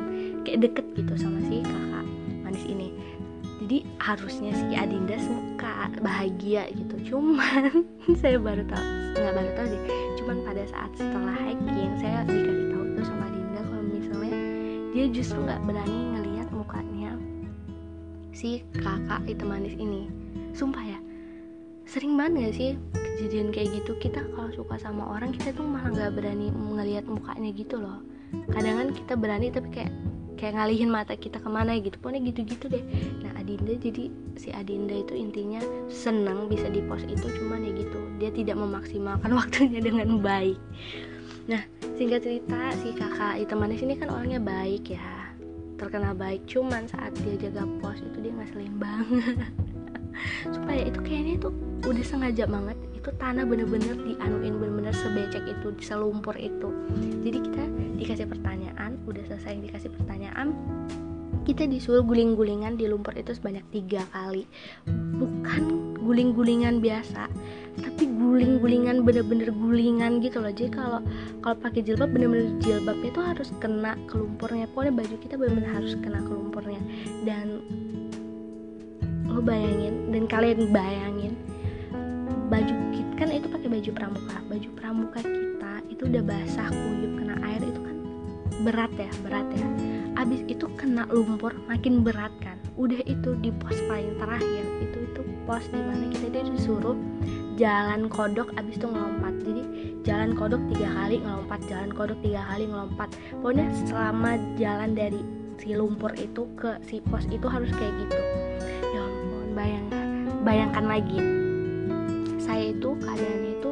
[0.47, 2.07] kayak deket gitu sama si kakak
[2.47, 2.95] manis ini
[3.69, 7.13] jadi harusnya si Adinda suka bahagia gitu.
[7.13, 7.85] Cuman
[8.25, 9.83] saya baru tahu nggak baru tahu sih
[10.17, 14.35] cuman pada saat setelah hiking saya dikasih tahu tuh sama Adinda kalau misalnya
[14.97, 16.09] dia justru nggak berani
[18.39, 20.07] si kakak itu manis ini.
[20.55, 20.99] Sumpah ya
[21.91, 23.99] sering banget gak sih kejadian kayak gitu?
[23.99, 27.99] Kita kalau suka sama orang kita tuh malah nggak berani ngelihat mukanya gitu loh.
[28.55, 29.91] Kadang kan kita berani tapi kayak
[30.39, 31.99] kayak ngalihin mata kita ke mana gitu.
[31.99, 32.85] Pokoknya gitu-gitu deh.
[33.27, 35.59] Nah Adinda jadi si Adinda itu intinya
[35.91, 40.57] seneng bisa di pos itu cuman ya gitu dia tidak memaksimalkan waktunya dengan baik.
[41.51, 41.67] Nah
[41.99, 45.35] singkat cerita si kakak temannya sini kan orangnya baik ya
[45.79, 49.51] terkenal baik cuman saat dia jaga pos itu dia ngeselin banget.
[50.55, 51.49] Supaya itu kayaknya itu
[51.87, 52.75] udah sengaja banget
[53.09, 56.69] itu tanah bener-bener dianuin bener-bener sebecek itu selumpur itu.
[57.23, 57.65] Jadi kita
[57.99, 60.08] dikasih pertanyaan udah selesai dikasih pertanyaan
[61.49, 64.45] kita disuruh guling-gulingan di lumpur itu sebanyak tiga kali.
[65.17, 67.29] Bukan guling-gulingan biasa
[67.79, 70.51] tapi guling-gulingan bener-bener gulingan gitu loh.
[70.51, 71.01] Jadi kalau
[71.41, 74.67] kalau pakai jilbab bener-bener jilbabnya itu harus kena ke lumpurnya.
[74.75, 76.83] Pokoknya baju kita bener-bener harus kena ke lumpurnya.
[77.23, 77.63] Dan
[79.29, 81.33] lo bayangin dan kalian bayangin
[82.49, 84.37] baju kita kan itu pakai baju pramuka.
[84.51, 87.81] Baju pramuka kita itu udah basah kuyup kena air itu
[88.63, 89.69] berat ya berat ya.
[90.19, 92.59] Abis itu kena lumpur makin berat kan.
[92.75, 96.99] Udah itu di pos paling terakhir itu itu pos di mana kita dia disuruh
[97.55, 99.35] jalan kodok abis itu ngelompat.
[99.47, 99.63] Jadi
[100.03, 103.09] jalan kodok tiga kali ngelompat jalan kodok tiga kali ngelompat.
[103.39, 105.21] Pokoknya selama jalan dari
[105.59, 108.21] si lumpur itu ke si pos itu harus kayak gitu.
[108.95, 110.07] Ya ampun bayangkan
[110.43, 111.19] bayangkan lagi.
[112.43, 113.71] Saya itu keadaannya itu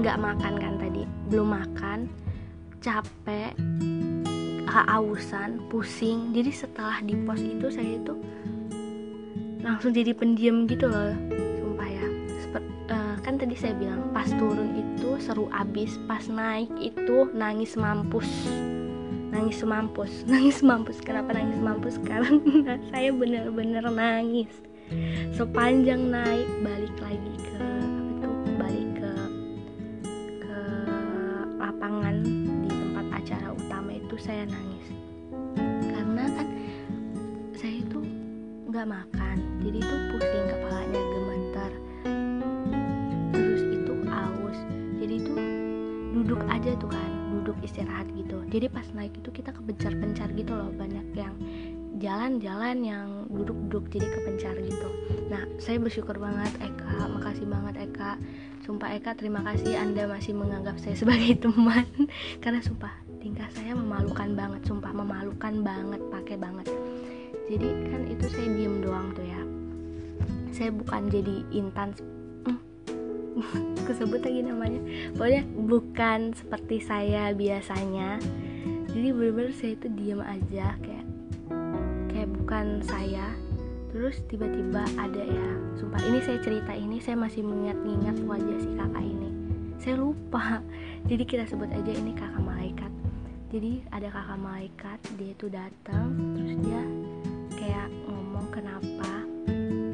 [0.00, 2.08] nggak makan kan tadi belum makan
[2.84, 3.56] capek
[4.74, 6.34] kehausan pusing.
[6.34, 8.18] Jadi setelah di pos itu saya itu
[9.62, 11.14] langsung jadi pendiam gitu loh
[11.62, 12.06] sumpah ya.
[12.42, 17.78] Seper, uh, kan tadi saya bilang pas turun itu seru abis pas naik itu nangis
[17.78, 18.26] mampus.
[19.30, 20.98] Nangis mampus nangis mampus.
[20.98, 21.94] Kenapa nangis mampus?
[22.10, 24.50] Karena saya bener-bener nangis.
[25.32, 27.63] Sepanjang naik balik lagi ke
[34.24, 34.88] saya nangis.
[35.84, 36.48] Karena kan
[37.52, 38.00] saya itu
[38.72, 41.70] nggak makan jadi itu pusing kepalanya gemeter.
[43.36, 44.58] Terus itu aus
[44.96, 45.32] jadi itu
[46.16, 48.40] duduk aja tuh kan duduk istirahat gitu.
[48.48, 51.36] Jadi pas naik itu kita kepencar-pencar gitu loh banyak yang
[52.00, 54.88] jalan-jalan yang duduk-duduk jadi kepencar gitu.
[55.28, 57.12] Nah saya bersyukur banget Eka.
[57.12, 58.16] Makasih banget Eka.
[58.64, 61.84] Sumpah Eka terima kasih Anda masih menganggap saya sebagai teman.
[62.40, 66.68] Karena sumpah tingkah saya memalukan banget sumpah memalukan banget pakai banget.
[67.48, 69.40] Jadi kan itu saya diem doang tuh ya.
[70.52, 71.96] Saya bukan jadi intan
[72.44, 72.60] hmm.
[73.88, 74.76] kesebut lagi namanya.
[75.16, 78.20] Pokoknya bukan seperti saya biasanya.
[78.92, 81.06] Jadi bener-bener saya itu diem aja kayak
[82.12, 83.32] kayak bukan saya.
[83.88, 85.48] Terus tiba-tiba ada ya
[85.80, 89.32] sumpah ini saya cerita ini saya masih mengingat-ingat wajah si kakak ini.
[89.80, 90.60] Saya lupa.
[91.08, 92.92] Jadi kita sebut aja ini kakak malaikat
[93.54, 96.82] jadi ada kakak malaikat dia itu datang terus dia
[97.54, 99.22] kayak ngomong kenapa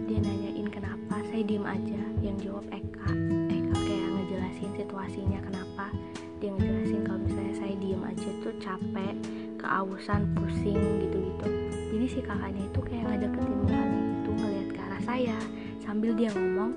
[0.08, 2.02] dia nanyain kenapa saya diem aja.
[2.24, 3.12] Yang jawab Eka
[3.52, 5.92] Eka kayak ngejelasin situasinya kenapa.
[6.40, 9.14] Dia ngejelasin kalau misalnya saya diem aja tuh capek
[9.60, 11.48] keausan pusing gitu-gitu.
[11.92, 15.38] Jadi si kakaknya itu kayak ngedeketin mukanya itu ngelihat ke arah saya.
[15.84, 16.72] Sambil dia ngomong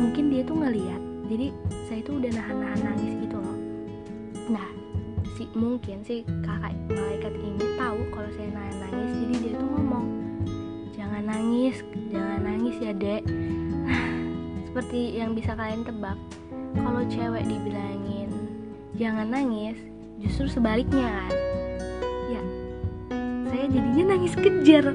[0.00, 1.02] mungkin dia tuh ngeliat.
[1.28, 1.52] Jadi
[1.84, 3.58] saya tuh udah nahan-nahan nangis gitu loh.
[4.48, 4.77] Nah
[5.38, 10.06] si mungkin si kakak malaikat ini tahu kalau saya nangis jadi dia tuh ngomong
[10.98, 11.78] jangan nangis
[12.10, 13.22] jangan nangis ya dek.
[14.66, 16.18] Seperti yang bisa kalian tebak
[16.74, 18.34] kalau cewek dibilangin
[18.98, 19.78] jangan nangis
[20.18, 21.32] justru sebaliknya kan?
[22.34, 22.42] Ya
[23.46, 24.90] saya jadinya nangis kejar.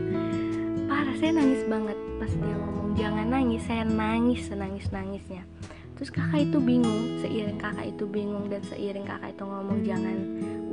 [0.91, 5.47] Parah saya nangis banget pas dia ngomong jangan nangis saya nangis senangis nangisnya
[5.93, 10.17] terus kakak itu bingung seiring kakak itu bingung dan seiring kakak itu ngomong jangan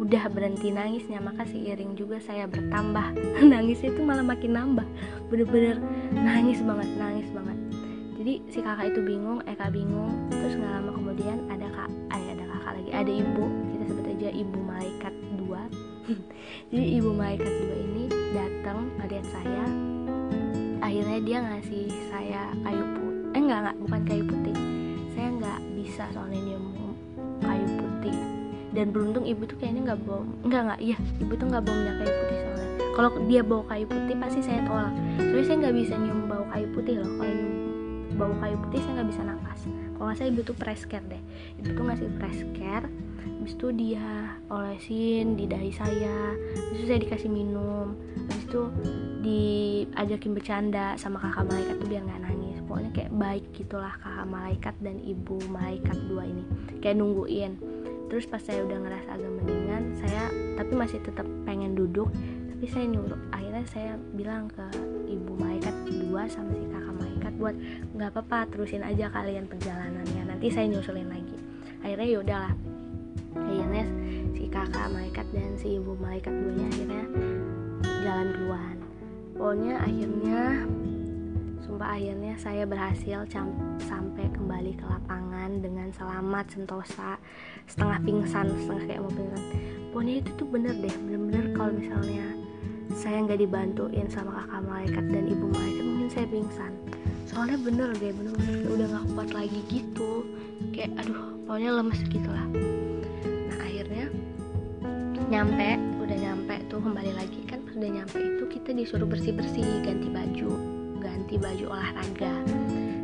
[0.00, 1.20] udah berhenti nangisnya.
[1.20, 3.14] Maka seiring juga saya bertambah.
[3.52, 4.86] Nangis itu malah makin nambah.
[5.28, 5.76] Bener-bener
[6.16, 7.58] nangis banget nangis banget.
[8.20, 10.32] Jadi si kakak itu bingung Eka bingung.
[10.32, 13.44] Terus nggak lama kemudian ada kak eh, ada kakak lagi ada ibu.
[13.70, 15.62] Kita sebut aja ibu malaikat dua.
[16.72, 19.64] Jadi ibu malaikat dua ini datang ngeliat saya.
[20.80, 23.36] Akhirnya dia ngasih saya kayu putih.
[23.36, 24.39] Eh enggak enggak bukan kayu putih.
[24.39, 24.39] nggak
[25.80, 26.64] bisa soalnya nyium
[27.40, 28.16] kayu putih.
[28.70, 31.96] Dan beruntung ibu tuh kayaknya nggak bawa enggak enggak iya ibu tuh nggak bawa minyak
[32.04, 32.68] kayu putih soalnya.
[32.90, 34.94] Kalau dia bawa kayu putih pasti saya tolak.
[35.18, 37.10] Soalnya saya nggak bisa nyium bau kayu putih loh.
[37.16, 37.54] Kalau nyium
[38.20, 39.60] bau kayu putih saya nggak bisa nafas
[40.00, 41.22] kalau nggak saya ibu tuh press care deh.
[41.60, 42.88] Ibu tuh ngasih press care
[43.40, 47.96] habis itu dia olesin di dahi saya habis itu saya dikasih minum
[48.28, 48.62] habis itu
[49.24, 54.74] diajakin bercanda sama kakak malaikat tuh biar nggak nangis pokoknya kayak baik gitulah kakak malaikat
[54.78, 56.46] dan ibu malaikat dua ini.
[56.78, 57.58] Kayak nungguin.
[58.06, 62.06] Terus pas saya udah ngerasa agak mendingan saya tapi masih tetap pengen duduk
[62.54, 63.18] tapi saya nyuruh.
[63.34, 64.62] Akhirnya saya bilang ke
[65.10, 67.56] ibu malaikat dua sama si kakak malaikat buat
[67.98, 71.38] nggak apa-apa terusin aja kalian perjalanannya nanti saya nyusulin lagi.
[71.82, 72.54] Akhirnya ya udahlah.
[73.34, 73.84] Akhirnya
[74.38, 77.04] si kakak malaikat dan si ibu malaikat duanya akhirnya
[78.06, 78.76] jalan duluan.
[79.34, 80.42] Pokoknya akhirnya
[81.70, 83.22] sumpah akhirnya saya berhasil
[83.86, 87.14] sampai kembali ke lapangan dengan selamat sentosa
[87.70, 89.42] setengah pingsan setengah kayak mau pingsan
[89.94, 92.26] pokoknya itu tuh bener deh bener-bener kalau misalnya
[92.98, 96.74] saya nggak dibantuin sama kakak malaikat dan ibu malaikat mungkin saya pingsan.
[97.22, 100.26] Soalnya bener deh bener-bener udah nggak kuat lagi gitu.
[100.74, 102.46] Kayak aduh pokoknya lemes gitu lah
[103.50, 104.06] nah akhirnya
[105.30, 110.10] nyampe udah nyampe tuh kembali lagi kan pas udah nyampe itu kita disuruh bersih-bersih ganti
[110.10, 112.34] baju ganti baju olahraga.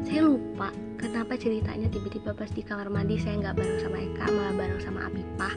[0.04, 0.68] Saya lupa
[1.00, 5.00] kenapa ceritanya tiba-tiba pas di kamar mandi saya nggak bareng sama Eka malah bareng sama
[5.08, 5.54] Apipah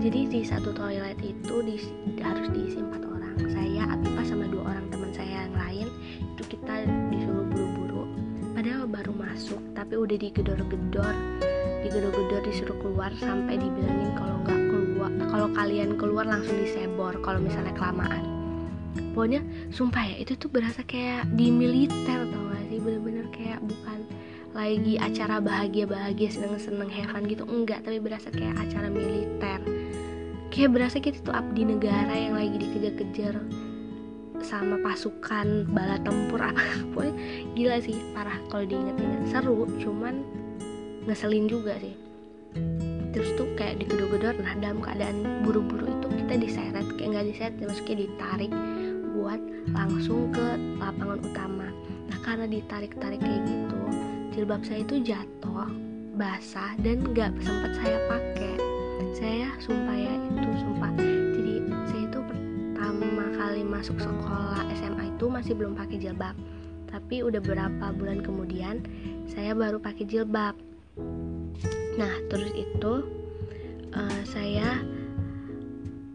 [0.00, 1.76] jadi di satu toilet itu di,
[2.24, 3.36] harus diisi empat orang.
[3.52, 5.86] Saya Apipah sama dua orang teman saya yang lain.
[6.36, 8.08] Itu kita disuruh buru-buru.
[8.56, 11.14] Padahal baru masuk tapi udah digedor-gedor.
[11.84, 17.76] Digedor-gedor disuruh keluar sampai dibilangin kalau nggak keluar kalau kalian keluar langsung disebor kalau misalnya
[17.76, 18.39] kelamaan
[19.12, 19.40] pokoknya
[19.74, 22.78] sumpah ya itu tuh berasa kayak di militer tau gak sih?
[22.78, 23.98] Bener-bener kayak bukan
[24.50, 27.46] lagi acara bahagia-bahagia seneng-seneng heaven gitu.
[27.46, 29.60] Enggak tapi berasa kayak acara militer.
[30.50, 33.38] Kayak berasa kita tuh abdi negara yang lagi dikejar-kejar
[34.42, 36.42] sama pasukan bala tempur.
[36.42, 36.58] Apa
[36.90, 37.14] pokoknya
[37.54, 40.26] gila sih parah kalau diinget-inget seru cuman
[41.06, 41.94] ngeselin juga sih.
[43.10, 46.86] Terus tuh kayak digedor-gedor nah dalam keadaan buru-buru itu kita diseret.
[46.98, 48.52] Kayak nggak diseret maksudnya ditarik
[49.70, 50.46] langsung ke
[50.80, 51.68] lapangan utama.
[52.08, 53.80] Nah karena ditarik-tarik kayak gitu
[54.30, 55.68] jilbab saya itu jatuh
[56.14, 58.54] basah dan nggak sempat saya pakai.
[59.12, 60.90] Saya sumpah ya itu sumpah.
[61.36, 61.54] Jadi
[61.90, 66.36] saya itu pertama kali masuk sekolah SMA itu masih belum pakai jilbab.
[66.88, 68.82] Tapi udah berapa bulan kemudian
[69.26, 70.54] saya baru pakai jilbab.
[71.98, 72.94] Nah terus itu
[73.92, 74.80] uh, saya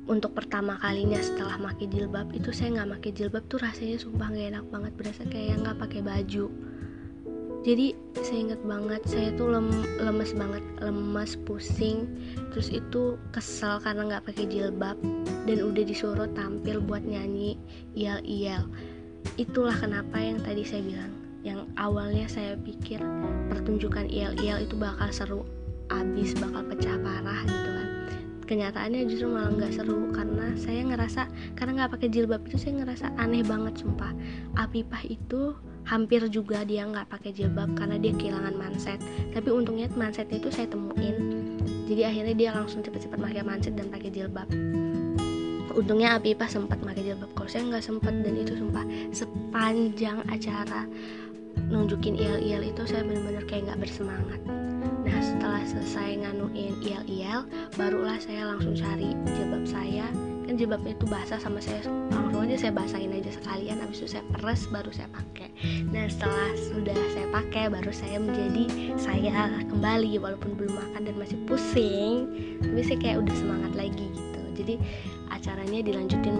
[0.06, 4.48] untuk pertama kalinya setelah pakai jilbab itu saya nggak pakai jilbab tuh rasanya sumpah nggak
[4.54, 6.46] enak banget berasa kayak nggak pakai baju.
[7.65, 12.06] Jadi saya inget banget saya tuh lem, lemes banget lemes pusing
[12.54, 14.98] terus itu kesel karena nggak pakai jilbab
[15.50, 17.58] dan udah disuruh tampil buat nyanyi
[17.98, 18.70] iel iel
[19.41, 23.02] itulah kenapa yang tadi saya bilang yang awalnya saya pikir
[23.50, 25.41] pertunjukan iel iel itu bakal seru
[25.89, 27.85] abis bakal pecah parah gitu kan
[28.45, 31.27] kenyataannya justru malah nggak seru karena saya ngerasa
[31.58, 34.13] karena nggak pakai jilbab itu saya ngerasa aneh banget sumpah.
[34.55, 38.97] Apipah itu hampir juga dia nggak pakai jilbab karena dia kehilangan manset
[39.34, 41.17] tapi untungnya mansetnya itu saya temuin.
[41.86, 44.49] Jadi akhirnya dia langsung cepet-cepet pakai manset dan pakai jilbab.
[45.75, 47.29] Untungnya Apipah sempat pakai jilbab.
[47.36, 50.88] Kalau saya nggak sempat dan itu sumpah sepanjang acara
[51.67, 54.41] nunjukin iel-iel itu saya benar-benar kayak nggak bersemangat
[55.06, 57.46] Nah setelah selesai nganuin iel-iel
[57.78, 60.10] Barulah saya langsung cari jilbab saya.
[60.50, 64.26] Kan jilbabnya itu basah sama saya Langsung aja saya basahin aja sekalian Habis itu saya
[64.34, 65.50] peres baru saya pakai.
[65.94, 68.65] Nah setelah sudah saya pakai Baru saya menjadi
[68.98, 72.26] saya kembali Walaupun belum makan dan masih pusing
[72.65, 74.41] Tapi saya kayak udah semangat lagi gitu.
[74.58, 74.74] Jadi
[75.30, 76.38] acaranya dilanjutin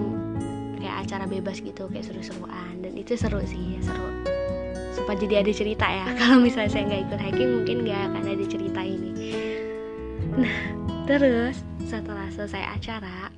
[0.82, 2.82] kayak acara bebas gitu Kayak seru-seruan.
[2.82, 4.15] Dan itu seru sih seru
[5.06, 6.06] supaya jadi ada cerita ya.
[6.20, 9.12] Kalau misalnya saya nggak ikut hiking mungkin nggak akan ada cerita ini.
[10.34, 10.58] Nah
[11.06, 13.30] terus setelah selesai acara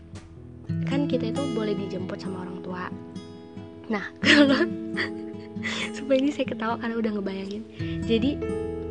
[0.87, 2.87] kan kita itu boleh dijemput sama orang tua.
[3.91, 4.63] Nah kalau
[5.91, 7.63] supaya ini saya ketawa karena udah ngebayangin.
[8.07, 8.39] Jadi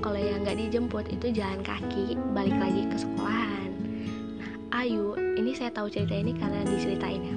[0.04, 3.72] kalau yang nggak dijemput itu jalan kaki balik lagi ke sekolahan.
[4.36, 7.36] Nah Ayu ini saya tahu cerita ini karena diceritain ya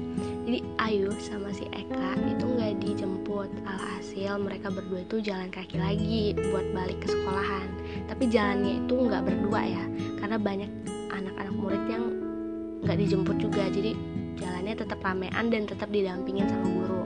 [0.49, 3.53] jadi Ayu sama si Eka itu nggak dijemput.
[3.69, 7.69] Alhasil mereka berdua itu jalan kaki lagi buat balik ke sekolahan.
[8.09, 9.85] Tapi jalannya itu nggak berdua ya
[10.17, 10.71] karena banyak
[11.13, 12.03] anak-anak murid yang
[12.81, 13.69] nggak dijemput juga.
[13.69, 13.93] Jadi
[14.41, 17.03] jalannya tetap ramean dan tetap didampingin sama guru.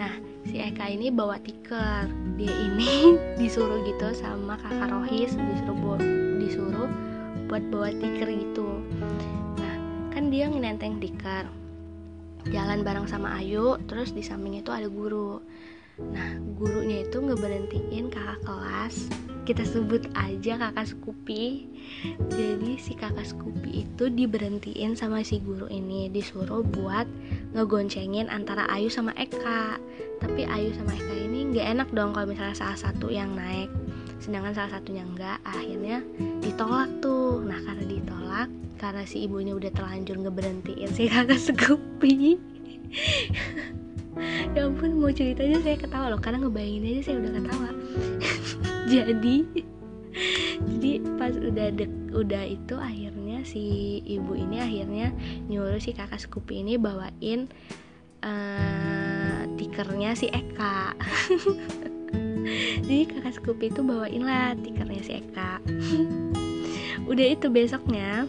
[0.00, 0.16] Nah
[0.48, 2.08] si Eka ini bawa tiker.
[2.40, 3.12] Dia ini
[3.44, 6.00] disuruh gitu sama kakak Rohis disuruh
[6.40, 6.88] disuruh
[7.52, 8.80] buat bawa tiker gitu.
[9.60, 9.76] Nah
[10.16, 11.60] kan dia ngenenteng tiker
[12.50, 15.38] jalan bareng sama Ayu terus di samping itu ada guru.
[16.00, 19.12] Nah gurunya itu ngeberhentiin kakak kelas.
[19.42, 21.66] Kita sebut aja kakak Scoopy.
[22.30, 27.04] Jadi si kakak Scoopy itu diberhentiin sama si guru ini disuruh buat
[27.52, 29.76] ngegoncengin antara Ayu sama Eka.
[30.22, 33.68] Tapi Ayu sama Eka ini nggak enak dong kalau misalnya salah satu yang naik.
[34.22, 36.00] Sedangkan salah satunya enggak akhirnya
[36.38, 37.42] ditolak tuh.
[37.42, 38.21] Nah karena ditolak
[38.82, 42.34] karena si ibu ini udah terlanjur ngeberhentiin si kakak Scoopy
[44.54, 47.70] ya ampun mau ceritanya saya ketawa loh karena ngebayangin aja saya udah ketawa.
[48.92, 49.36] Jadi
[50.62, 55.08] jadi pas udah dek udah itu akhirnya si ibu ini akhirnya
[55.48, 57.48] nyuruh si kakak Scoopy ini bawain
[58.20, 60.92] uh, tikernya si Eka.
[62.84, 65.62] Jadi kakak Scoopy itu bawain lah tikernya si Eka
[67.06, 68.26] udah itu besoknya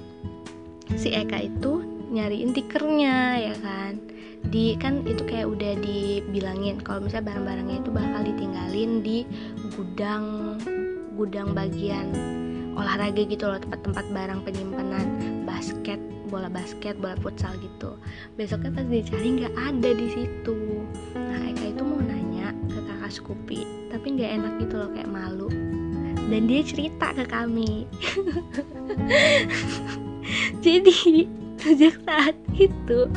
[0.98, 3.98] si Eka itu nyariin tikernya ya kan?
[4.44, 9.18] Di kan itu kayak udah dibilangin kalau misalnya barang-barangnya itu bakal ditinggalin di
[9.74, 10.58] gudang
[11.16, 12.10] gudang bagian
[12.74, 15.08] olahraga gitu loh tempat-tempat barang penyimpanan
[15.46, 17.96] basket bola basket bola futsal gitu.
[18.36, 20.58] Besoknya pas dicari nggak ada di situ.
[21.16, 23.62] Nah Eka itu mau nanya ke kakak Scoopy
[23.94, 25.48] tapi nggak enak gitu loh kayak malu
[26.28, 27.88] dan dia cerita ke kami.
[30.66, 31.28] Jadi
[31.60, 33.08] sejak saat itu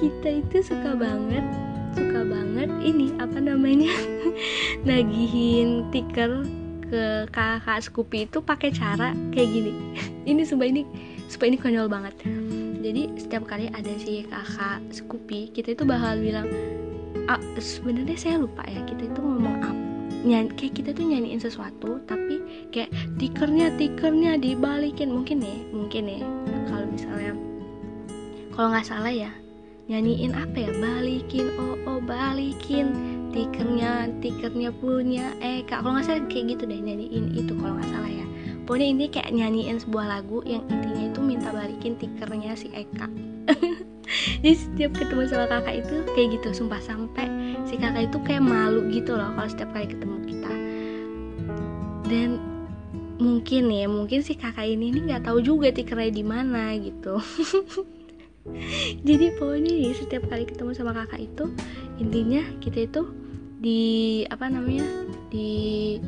[0.00, 1.44] kita itu suka banget
[1.92, 3.92] suka banget ini apa namanya
[4.88, 6.44] nagihin tiker
[6.90, 9.72] ke kakak Scoopy itu pakai cara kayak gini.
[10.26, 10.82] Ini sumpah ini
[11.30, 12.14] sumpah ini konyol banget.
[12.80, 16.48] Jadi setiap kali ada si kakak Scoopy kita itu bakal bilang
[17.30, 19.79] ah, sebenarnya saya lupa ya kita itu ngomong apa
[20.22, 22.40] nyanyi kayak kita tuh nyanyiin sesuatu tapi
[22.74, 25.10] kayak tikernya tikernya dibalikin.
[25.12, 26.20] Mungkin ya mungkin ya.
[26.68, 27.32] Kalau misalnya
[28.52, 29.32] kalau nggak salah ya
[29.88, 30.70] nyanyiin apa ya?
[30.76, 33.18] Balikin oh oh balikin.
[33.30, 37.90] Tikernya tikernya punya eh kak kalau nggak salah kayak gitu deh nyanyiin itu kalau nggak
[37.94, 38.26] salah ya.
[38.66, 43.10] Pokoknya ini kayak nyanyiin sebuah lagu yang intinya itu minta balikin tikernya si Eka
[44.42, 47.26] jadi setiap ketemu sama kakak itu kayak gitu sumpah sampai
[47.66, 50.52] si kakak itu kayak malu gitu loh kalau setiap kali ketemu kita.
[52.10, 52.30] Dan
[53.20, 57.20] mungkin ya mungkin si kakak ini ini nggak tahu juga tikernya di mana gitu.
[59.08, 61.44] Jadi pokoknya ya setiap kali ketemu sama kakak itu
[62.00, 63.02] intinya kita itu
[63.60, 63.80] di
[64.32, 64.88] apa namanya
[65.28, 66.00] di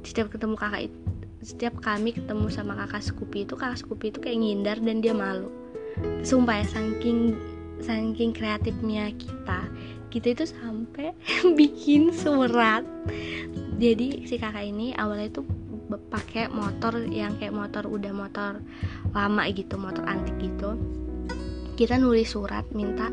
[0.00, 0.98] setiap ketemu kakak itu
[1.44, 5.52] setiap kami ketemu sama kakak Scoopy itu kakak Scoopy itu kayak ngindar dan dia malu
[6.22, 7.34] sumpah ya saking
[7.82, 9.60] saking kreatifnya kita.
[10.08, 11.12] Kita itu sampai
[11.58, 12.84] bikin surat.
[13.78, 15.42] Jadi si kakak ini awalnya itu
[15.88, 18.60] pakai motor yang kayak motor udah motor
[19.14, 20.76] lama gitu motor antik gitu.
[21.78, 23.08] Kita nulis surat minta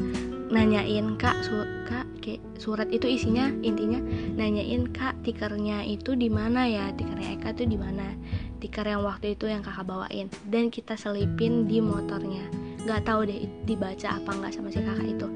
[0.50, 1.54] nanyain kak su
[1.86, 4.02] kak kayak surat itu isinya intinya
[4.34, 6.90] nanyain kak tikernya itu di mana ya?
[6.96, 8.18] Tikernya Eka tuh di mana
[8.58, 10.28] tiker yang waktu itu yang kakak bawain.
[10.50, 15.28] Dan kita selipin di motornya nggak tahu deh dibaca apa nggak sama si kakak itu.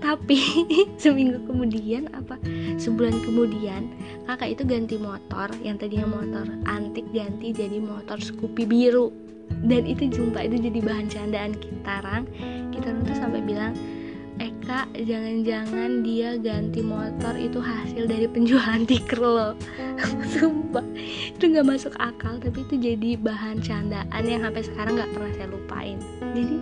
[0.00, 0.38] Tapi
[1.02, 2.36] seminggu kemudian apa
[2.80, 3.92] sebulan kemudian
[4.28, 9.12] kakak itu ganti motor yang tadinya motor antik ganti jadi motor Scoopy biru.
[9.50, 12.24] Dan itu jumpa itu jadi bahan candaan kita rang.
[12.70, 13.74] Kita tuh sampai bilang
[14.40, 19.52] Eka jangan-jangan dia ganti motor itu hasil dari penjualan tiker lo.
[20.32, 20.86] Sumpah
[21.36, 25.48] itu nggak masuk akal tapi itu jadi bahan candaan yang sampai sekarang nggak pernah saya
[25.52, 26.00] lupain.
[26.32, 26.56] Jadi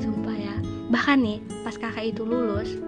[0.00, 0.56] sumpah ya.
[0.88, 2.80] Bahkan nih pas kakak itu lulus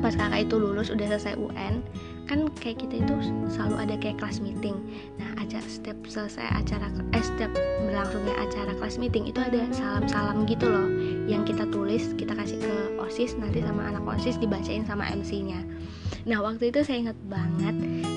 [0.00, 1.82] pas kakak itu lulus udah selesai UN
[2.26, 3.14] kan kayak kita itu
[3.46, 4.76] selalu ada kayak kelas meeting.
[5.16, 7.54] Nah aja setiap selesai acara eh setiap
[7.86, 10.90] berlangsungnya acara kelas meeting itu ada salam-salam gitu loh.
[11.30, 15.62] Yang kita tulis kita kasih ke osis nanti sama anak osis dibacain sama MC-nya
[16.26, 17.76] nah waktu itu saya inget banget.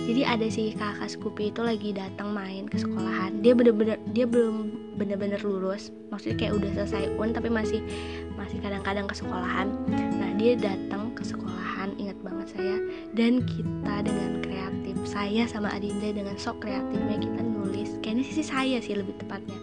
[0.09, 3.45] Jadi ada si kakak Scoopy itu lagi datang main ke sekolahan.
[3.45, 5.93] Dia bener-bener dia belum bener-bener lulus.
[6.09, 7.85] Maksudnya kayak udah selesai UN tapi masih
[8.33, 9.69] masih kadang-kadang ke sekolahan.
[9.93, 12.75] Nah dia datang ke sekolahan ingat banget saya.
[13.13, 17.93] Dan kita dengan kreatif saya sama Adinda dengan sok kreatifnya kita nulis.
[18.01, 19.55] Kayaknya sih saya sih lebih tepatnya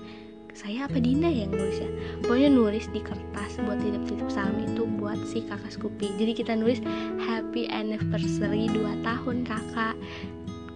[0.57, 1.91] saya apa Dinda yang nulis ya?
[2.25, 6.17] Pokoknya nulis di kertas buat titip-titip salam itu buat si kakak Scoopy.
[6.17, 6.81] Jadi kita nulis
[7.21, 9.95] happy anniversary 2 tahun kakak.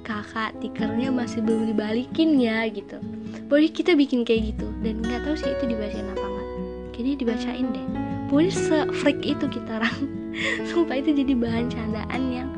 [0.05, 3.01] Kakak tikernya masih belum dibalikin ya gitu.
[3.49, 4.69] Pokoknya kita bikin kayak gitu.
[4.85, 6.49] Dan nggak tahu sih itu dibacain apa enggak
[6.93, 7.87] kayaknya dibacain deh.
[8.29, 9.97] Pokoknya se-freak itu kita orang.
[10.69, 12.51] Sumpah itu jadi bahan candaan yang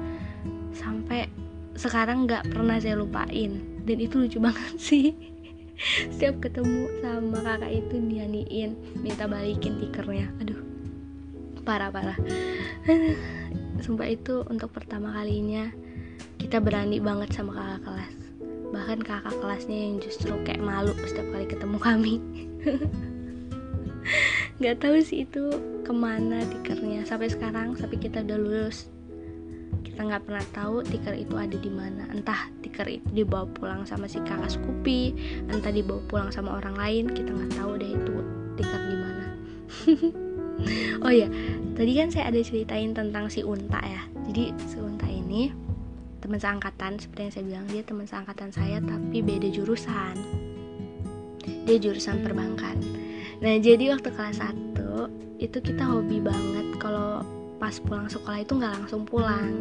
[0.74, 1.30] sampai
[1.78, 3.62] sekarang nggak pernah saya lupain.
[3.86, 5.31] Dan itu lucu banget sih
[5.82, 10.30] setiap ketemu sama kakak itu nyanyiin minta balikin tikernya.
[10.38, 10.60] Aduh
[11.62, 12.18] parah parah.
[13.84, 15.70] Sumpah itu untuk pertama kalinya
[16.38, 18.14] kita berani banget sama kakak kelas.
[18.72, 22.14] Bahkan kakak kelasnya yang justru kayak malu setiap kali ketemu kami.
[24.62, 25.50] Nggak tahu sih itu
[25.82, 27.02] ke mana tikernya.
[27.06, 28.91] Sampai sekarang sampai kita udah lulus
[29.92, 32.08] kita nggak pernah tahu tikar itu ada di mana.
[32.08, 35.12] Entah tikar itu dibawa pulang sama si kakak Scoopy
[35.52, 38.16] entah dibawa pulang sama orang lain kita nggak tahu deh itu
[38.56, 39.26] tikar di mana.
[41.02, 41.26] Oh ya
[41.74, 44.06] tadi kan saya ada ceritain tentang si unta ya.
[44.30, 45.50] Jadi si unta ini
[46.22, 50.14] teman seangkatan seperti yang saya bilang dia teman seangkatan saya tapi beda jurusan.
[51.66, 52.78] Dia jurusan perbankan.
[53.42, 57.26] Nah jadi waktu kelas 1 itu kita hobi banget kalau
[57.62, 59.54] pas pulang sekolah itu nggak langsung pulang.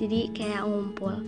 [0.00, 1.20] Jadi kayak ngumpul.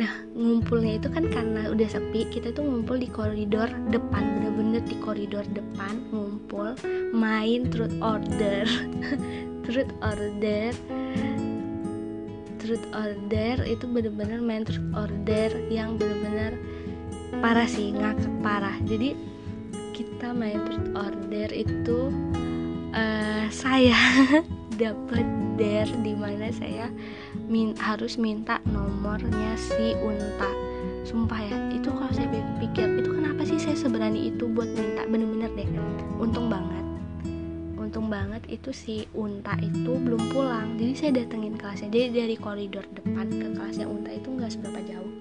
[0.00, 4.96] Nah ngumpulnya itu kan karena udah sepi kita tuh ngumpul di koridor depan bener-bener di
[5.04, 6.72] koridor depan ngumpul
[7.12, 8.64] main truth order.
[9.62, 10.74] Truth order.
[12.58, 16.58] Truth order itu bener-bener main truth order yang bener-bener
[17.38, 18.74] parah sih ngakak parah.
[18.82, 19.14] Jadi
[19.94, 22.10] kita main truth order itu
[22.90, 23.94] uh, saya
[24.82, 25.22] dapat
[25.54, 26.90] dare di mana saya
[27.46, 30.50] min harus minta nomornya si unta.
[31.06, 32.26] Sumpah ya itu kalau saya
[32.58, 35.06] pikir itu kenapa sih saya seberani itu buat minta?
[35.06, 35.68] Bener-bener deh
[36.18, 36.82] untung banget.
[37.78, 40.74] Untung banget itu si unta itu belum pulang.
[40.78, 41.86] Jadi saya datengin kelasnya.
[41.90, 45.12] Jadi dari koridor depan ke kelasnya unta itu nggak seberapa jauh.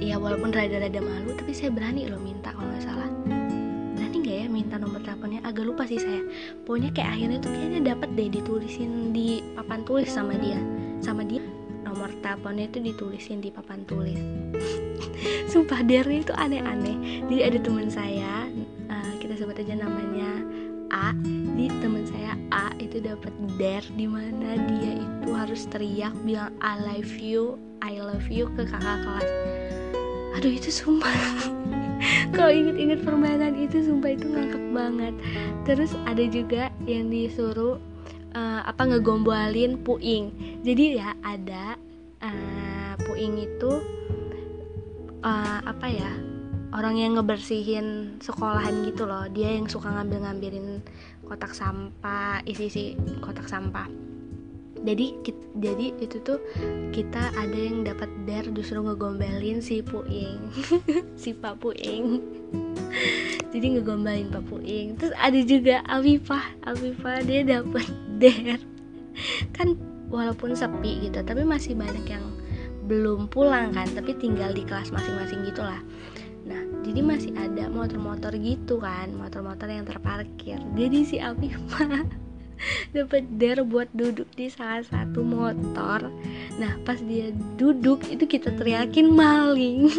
[0.00, 3.37] Ya walaupun rada-rada malu tapi saya berani loh minta kalau nggak salah
[4.46, 5.42] minta nomor teleponnya.
[5.42, 6.22] Agak lupa sih saya.
[6.62, 10.60] Pokoknya kayak akhirnya tuh kayaknya dapat deh ditulisin di papan tulis sama dia.
[11.02, 11.42] Sama dia.
[11.82, 14.20] Nomor teleponnya itu ditulisin di papan tulis.
[15.52, 17.26] Sumpah dari itu aneh-aneh.
[17.26, 18.46] Jadi ada teman saya
[18.86, 20.30] uh, kita sebut aja namanya
[20.94, 21.10] A.
[21.58, 26.78] Di teman saya A itu dapat dare di mana dia itu harus teriak bilang I
[26.78, 29.30] love you I love you ke kakak kelas.
[30.38, 31.10] Aduh itu sumpah
[32.34, 35.14] kalau inget-inget permainan itu sumpah itu ngangkep banget.
[35.66, 37.76] Terus ada juga yang disuruh
[38.34, 40.32] uh, apa ngegombalin puing.
[40.62, 41.76] Jadi ya ada
[42.22, 43.72] uh, puing itu
[45.22, 46.10] uh, apa ya
[46.74, 49.26] orang yang ngebersihin sekolahan gitu loh.
[49.32, 50.84] Dia yang suka ngambil-ngambilin
[51.28, 53.84] kotak sampah isi-isi kotak sampah
[54.86, 55.06] jadi
[55.58, 56.38] jadi itu tuh
[56.94, 60.38] kita ada yang dapat dare justru ngegombalin si Puing.
[61.20, 62.22] Si Pak Puing.
[63.50, 64.94] Jadi ngegombalin Pak Puing.
[65.00, 66.44] Terus ada juga Afifah.
[66.62, 67.86] Afifah dia dapat
[68.22, 68.62] dare
[69.54, 69.74] kan
[70.08, 72.22] walaupun sepi gitu tapi masih banyak yang
[72.88, 75.82] belum pulang kan tapi tinggal di kelas masing-masing gitulah.
[76.46, 80.56] Nah jadi masih ada motor-motor gitu kan motor-motor yang terparkir.
[80.78, 82.06] Jadi si Afifah
[82.96, 86.10] dapat dare buat duduk di salah satu motor.
[86.58, 89.88] Nah pas dia duduk itu kita teriakin maling.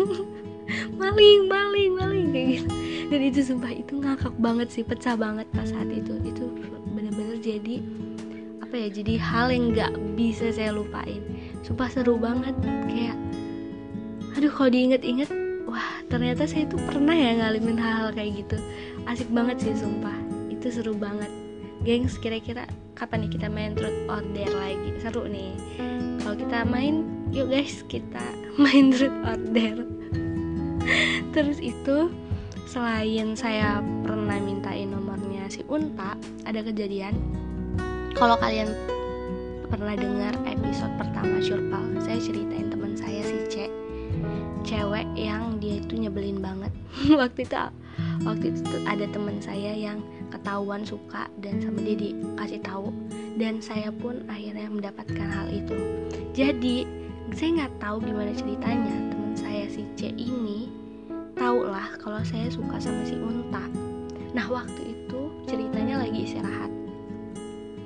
[1.01, 2.69] Maling maling maling kayak gitu.
[3.09, 6.13] Dan itu sumpah itu ngakak banget sih pecah banget pas saat itu.
[6.21, 6.45] Itu
[6.93, 7.81] bener-bener jadi
[8.61, 11.25] apa ya jadi hal yang nggak bisa saya lupain.
[11.65, 12.53] Sumpah seru banget
[12.85, 13.17] kayak
[14.37, 15.33] aduh kalau diinget-inget
[15.65, 18.61] wah ternyata saya itu pernah ya ngalimin hal-hal kayak gitu.
[19.09, 20.13] Asik banget sih sumpah.
[20.53, 21.33] Itu seru banget
[21.83, 24.89] gengs kira-kira kapan nih kita main truth or dare lagi?
[24.99, 25.55] Seru nih.
[26.19, 28.23] Kalau kita main yuk guys kita
[28.63, 29.85] main truth or dare.
[31.31, 32.11] Terus itu
[32.69, 37.15] selain saya pernah mintain nomornya si Unta ada kejadian.
[38.17, 38.73] Kalau kalian
[39.69, 43.55] pernah dengar episode pertama Surpal saya ceritain teman saya si C
[44.65, 46.73] cewek yang dia itu nyebelin banget.
[47.21, 47.55] Waktu itu
[48.27, 52.93] waktu itu ada teman saya yang ketahuan suka dan sama dia dikasih tahu.
[53.39, 55.77] Dan saya pun akhirnya mendapatkan hal itu.
[56.33, 56.83] Jadi
[57.33, 58.95] saya nggak tahu gimana ceritanya.
[59.13, 60.79] Teman saya si C ini
[61.39, 63.63] lah kalau saya suka sama si Unta.
[64.35, 66.71] Nah waktu itu ceritanya lagi istirahat.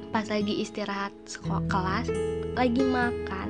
[0.10, 2.08] Pas lagi istirahat sekolah kelas
[2.54, 3.50] lagi makan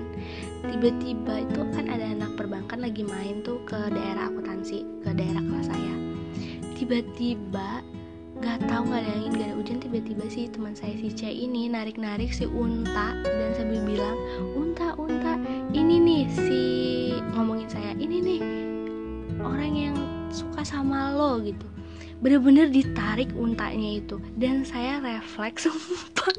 [0.63, 5.67] tiba-tiba itu kan ada anak perbankan lagi main tuh ke daerah akuntansi ke daerah kelas
[5.67, 5.95] saya.
[6.75, 7.83] Tiba-tiba
[8.43, 11.71] gak tahu nggak ada angin gak ada hujan tiba-tiba sih teman saya si C ini
[11.71, 14.19] narik-narik si unta dan sambil bilang
[14.51, 15.39] unta unta
[15.71, 16.61] ini nih si
[17.31, 18.41] ngomongin saya ini nih
[19.39, 19.95] orang yang
[20.27, 21.63] suka sama lo gitu.
[22.19, 26.35] Bener-bener ditarik untanya itu dan saya refleks sumpah.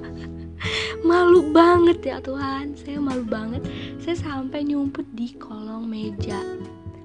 [1.05, 3.65] Malu banget ya Tuhan saya malu banget.
[3.97, 6.41] Saya sampai nyumput di kolong meja.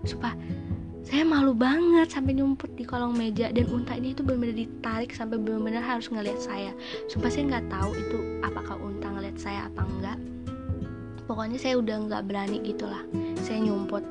[0.03, 0.35] Sumpah
[1.09, 5.41] saya malu banget sampai nyumput di kolong meja dan unta ini itu benar-benar ditarik sampai
[5.41, 6.69] benar-benar harus ngeliat saya.
[7.09, 10.17] Sumpah saya nggak tahu itu apakah unta ngeliat saya apa enggak.
[11.25, 13.01] Pokoknya saya udah nggak berani gitulah
[13.41, 14.05] saya nyumput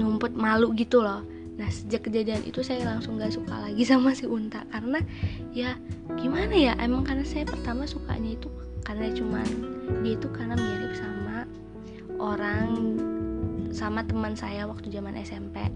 [0.00, 1.20] nyumput malu gitu loh.
[1.60, 5.04] Nah sejak kejadian itu saya langsung gak suka lagi sama si unta karena
[5.52, 5.76] ya
[6.16, 8.48] gimana ya emang karena saya pertama sukanya itu
[8.80, 9.44] karena cuman
[10.00, 11.44] dia itu karena mirip sama
[12.16, 12.96] orang
[13.76, 15.68] sama teman saya waktu zaman SMP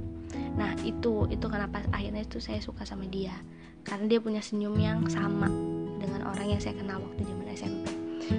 [0.55, 3.35] nah itu itu kenapa akhirnya itu saya suka sama dia.
[3.83, 5.51] Karena dia punya senyum yang sama
[5.99, 7.87] dengan orang yang saya kenal waktu zaman SMP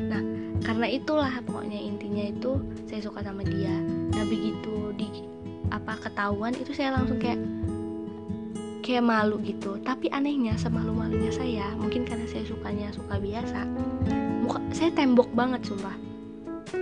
[0.09, 0.24] nah
[0.64, 2.57] karena itulah pokoknya intinya itu
[2.88, 3.74] saya suka sama dia.
[4.16, 5.07] Nah begitu di
[5.70, 7.39] apa ketahuan itu saya langsung kayak
[8.80, 9.76] kayak malu gitu.
[9.84, 13.68] Tapi anehnya semalu-malunya saya mungkin karena saya sukanya suka biasa
[14.43, 15.95] muka saya tembok banget sumpah.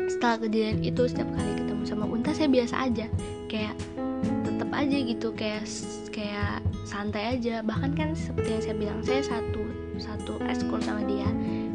[0.09, 3.05] Setelah kejadian itu setiap kali ketemu sama Unta saya biasa aja.
[3.49, 3.75] Kayak
[4.61, 5.65] tetap aja gitu kayak
[6.13, 7.65] kayak santai aja.
[7.65, 9.65] Bahkan kan seperti yang saya bilang saya satu
[9.97, 11.25] satu eskul sama dia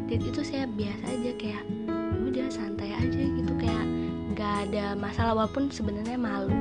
[0.07, 3.51] dan itu saya biasa aja kayak ya udah santai aja gitu.
[3.59, 3.83] Kayak
[4.31, 6.55] nggak ada masalah walaupun sebenarnya malu.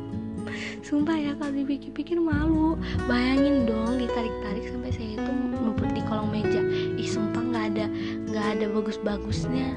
[0.88, 2.80] Sumpah ya kalau dipikir-pikir malu.
[3.04, 6.64] Bayangin dong ditarik-tarik sampai saya itu ngumpet di kolong meja.
[6.96, 7.86] Ih sumpah nggak ada
[8.24, 9.68] nggak ada bagus-bagusnya.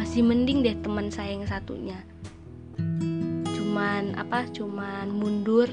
[0.00, 2.00] Masih mending deh teman saya yang satunya
[3.80, 5.64] cuman apa cuman mundur.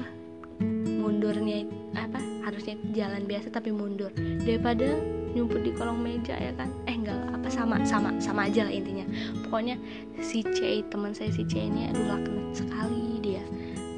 [0.96, 4.08] Mundurnya apa harusnya jalan biasa tapi mundur.
[4.16, 4.96] Daripada
[5.36, 6.72] nyumput di kolong meja ya kan?
[6.88, 9.04] Eh enggak apa sama sama sama aja lah intinya.
[9.44, 9.76] Pokoknya
[10.24, 13.44] si C teman saya si C ini aduh laknat sekali dia.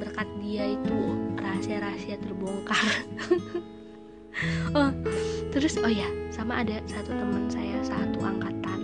[0.03, 0.99] Berkat dia itu
[1.39, 2.83] rahasia-rahasia terbongkar.
[4.73, 4.89] Oh
[5.53, 8.79] terus oh ya sama ada satu teman saya satu angkatan.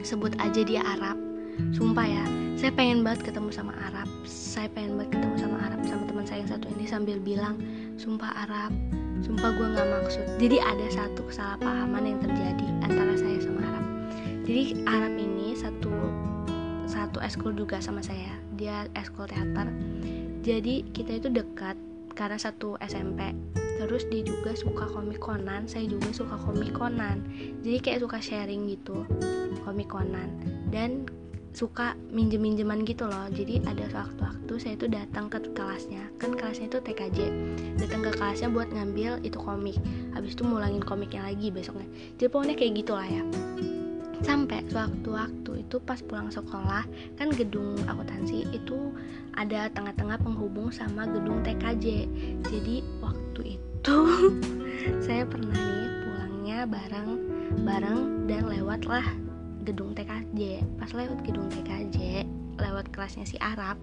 [0.00, 1.25] Sebut aja dia Arab
[1.72, 2.24] sumpah ya
[2.56, 4.08] saya pengen banget ketemu sama Arab.
[4.24, 7.60] Saya pengen banget ketemu sama Arab sama teman saya yang satu ini sambil bilang
[8.00, 8.72] sumpah Arab
[9.24, 10.26] sumpah gue nggak maksud.
[10.40, 13.84] Jadi ada satu kesalahpahaman yang terjadi antara saya sama Arab.
[14.48, 15.92] Jadi Arab ini satu
[16.88, 18.32] satu eskul juga sama saya.
[18.56, 19.68] Dia eskul teater.
[20.40, 21.76] Jadi kita itu dekat
[22.16, 23.36] karena satu SMP
[23.76, 27.20] terus dia juga suka komik Conan saya juga suka komik Conan.
[27.60, 29.04] Jadi kayak suka sharing gitu
[29.68, 30.32] komik Conan.
[30.72, 31.04] Dan
[31.56, 33.32] suka minjem minjeman gitu loh.
[33.32, 36.04] Jadi ada waktu-waktu saya itu datang ke kelasnya.
[36.20, 37.18] Kan kelasnya itu TKJ
[37.80, 39.80] datang ke kelasnya buat ngambil itu komik.
[40.12, 41.88] Habis itu mulangin komiknya lagi besoknya.
[42.20, 43.24] Jadi pokoknya kayak gitulah ya.
[44.20, 46.84] Sampai sewaktu-waktu itu pas pulang sekolah
[47.16, 48.92] kan gedung akuntansi itu
[49.36, 52.08] ada tengah-tengah penghubung sama gedung TKJ
[52.48, 53.98] jadi waktu itu
[55.04, 57.10] saya pernah nih pulangnya bareng
[57.66, 59.04] bareng dan lewatlah
[59.66, 62.22] gedung TKJ pas lewat gedung TKJ
[62.56, 63.76] lewat kelasnya si Arab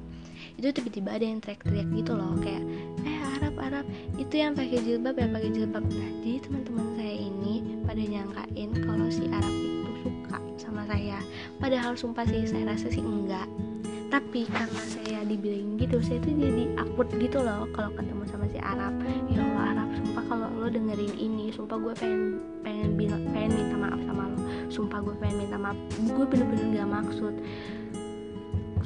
[0.57, 2.63] itu tiba-tiba ada yang teriak-teriak gitu loh kayak
[3.05, 3.85] eh Arab Arab
[4.17, 5.83] itu yang pakai jilbab ya pakai jilbab.
[5.85, 7.53] Nah jadi teman-teman saya ini
[7.85, 11.19] pada nyangkain kalau si Arab itu suka sama saya.
[11.57, 13.47] Padahal sumpah sih saya rasa sih enggak.
[14.13, 18.59] Tapi karena saya dibilang gitu saya tuh jadi akut gitu loh kalau ketemu sama si
[18.61, 18.93] Arab.
[19.29, 19.82] Ya Allah Arab
[20.63, 21.51] lo dengerin ini.
[21.51, 24.39] Sumpah gue pengen pengen bilang pengen minta maaf sama lo.
[24.71, 25.77] Sumpah gue pengen minta maaf.
[25.99, 27.35] Gue bener-bener gak maksud.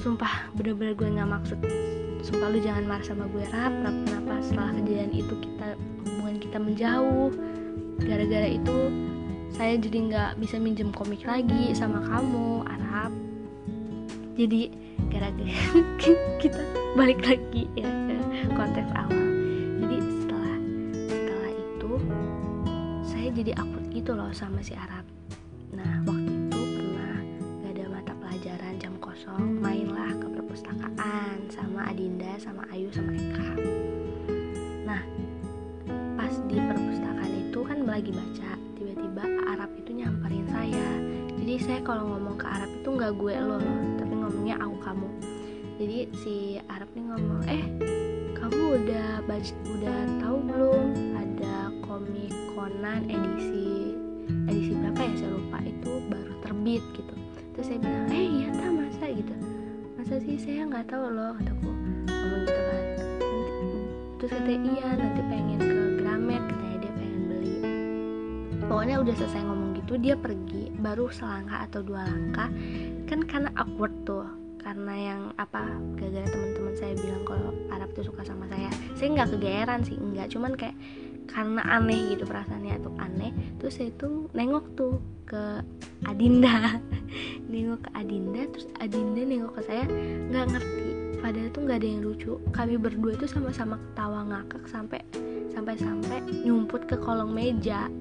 [0.01, 1.59] Sumpah bener-bener gue gak maksud.
[2.25, 3.45] Sumpah lu jangan marah sama gue.
[3.53, 4.33] Rap rap kenapa?
[4.41, 7.29] Setelah kejadian itu kita hubungan kita menjauh.
[8.01, 8.77] Gara-gara itu
[9.53, 13.13] saya jadi nggak bisa minjem komik lagi sama kamu Arab.
[14.33, 14.73] Jadi
[15.13, 15.53] gara-gara
[16.41, 16.61] kita
[16.97, 19.16] balik lagi ya ke konteks awal
[23.37, 25.05] jadi akut gitu loh sama si Arab.
[25.69, 27.21] Nah waktu itu pernah
[27.61, 33.49] gak ada mata pelajaran jam kosong mainlah ke perpustakaan sama Adinda sama Ayu sama Eka.
[34.89, 35.05] Nah
[36.17, 39.23] pas di perpustakaan itu kan lagi baca tiba-tiba
[39.53, 40.89] Arab itu nyamperin saya.
[41.37, 45.09] Jadi saya kalau ngomong ke Arab itu nggak gue lo loh tapi ngomongnya aku kamu.
[45.77, 46.35] Jadi si
[46.73, 47.65] Arab nih ngomong eh
[48.33, 50.85] kamu udah baca udah tahu belum
[51.21, 53.93] ada komik Conan edisi
[54.49, 55.61] edisi berapa ya saya lupa.
[55.61, 57.13] Itu baru terbit gitu.
[57.53, 59.33] Terus saya bilang eh iya tak masa gitu.
[59.93, 60.41] Masa sih?
[60.41, 61.69] Saya nggak tahu loh kataku
[62.09, 62.83] ngomong gitu kan.
[64.17, 67.55] Terus katanya iya nanti pengen ke Gramet katanya dia pengen beli.
[68.65, 70.73] Pokoknya udah selesai ngomong gitu dia pergi.
[70.81, 72.49] Baru selangkah atau dua langkah
[73.05, 74.25] kan karena awkward tuh.
[74.65, 75.61] Karena yang apa
[75.93, 78.73] gara-gara teman-teman saya bilang kalau Arab tuh suka sama saya.
[78.97, 80.33] Saya nggak kegeeran sih nggak.
[80.33, 80.73] Cuman kayak
[81.27, 83.31] karena aneh gitu perasaannya tuh aneh.
[83.61, 84.97] Terus saya tuh nengok tuh
[85.27, 85.61] ke
[86.07, 86.79] Adinda.
[87.51, 89.85] Nengok ke Adinda terus Adinda nengok ke saya
[90.31, 90.87] nggak ngerti.
[91.19, 92.33] Padahal tuh nggak ada yang lucu.
[92.51, 95.01] Kami berdua itu sama-sama ketawa ngakak sampai
[95.51, 97.91] sampai sampai nyumput ke kolong meja.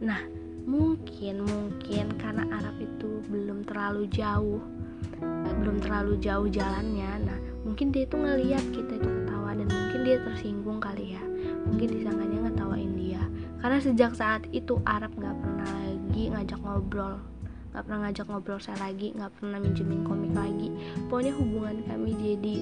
[0.00, 0.20] Nah
[0.62, 4.62] mungkin mungkin karena Arab itu belum terlalu jauh
[5.62, 7.10] belum terlalu jauh jalannya.
[7.26, 11.22] Nah mungkin dia itu ngeliat kita itu ketawa dan mungkin dia tersinggung kali ya.
[11.70, 12.61] Mungkin disangkanya ngetawain dia
[13.62, 17.22] karena sejak saat itu Arab nggak pernah lagi ngajak ngobrol.
[17.72, 20.68] Nggak pernah ngajak ngobrol saya lagi nggak pernah minjemin komik lagi.
[21.06, 22.54] Pokoknya hubungan kami jadi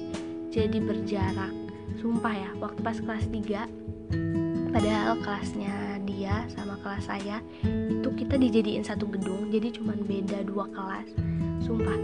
[0.53, 1.53] jadi berjarak.
[1.97, 8.87] Sumpah ya waktu pas kelas 3 padahal kelasnya dia sama kelas saya itu kita dijadiin
[8.87, 11.11] satu gedung jadi cuman beda dua kelas.
[11.65, 11.97] Sumpah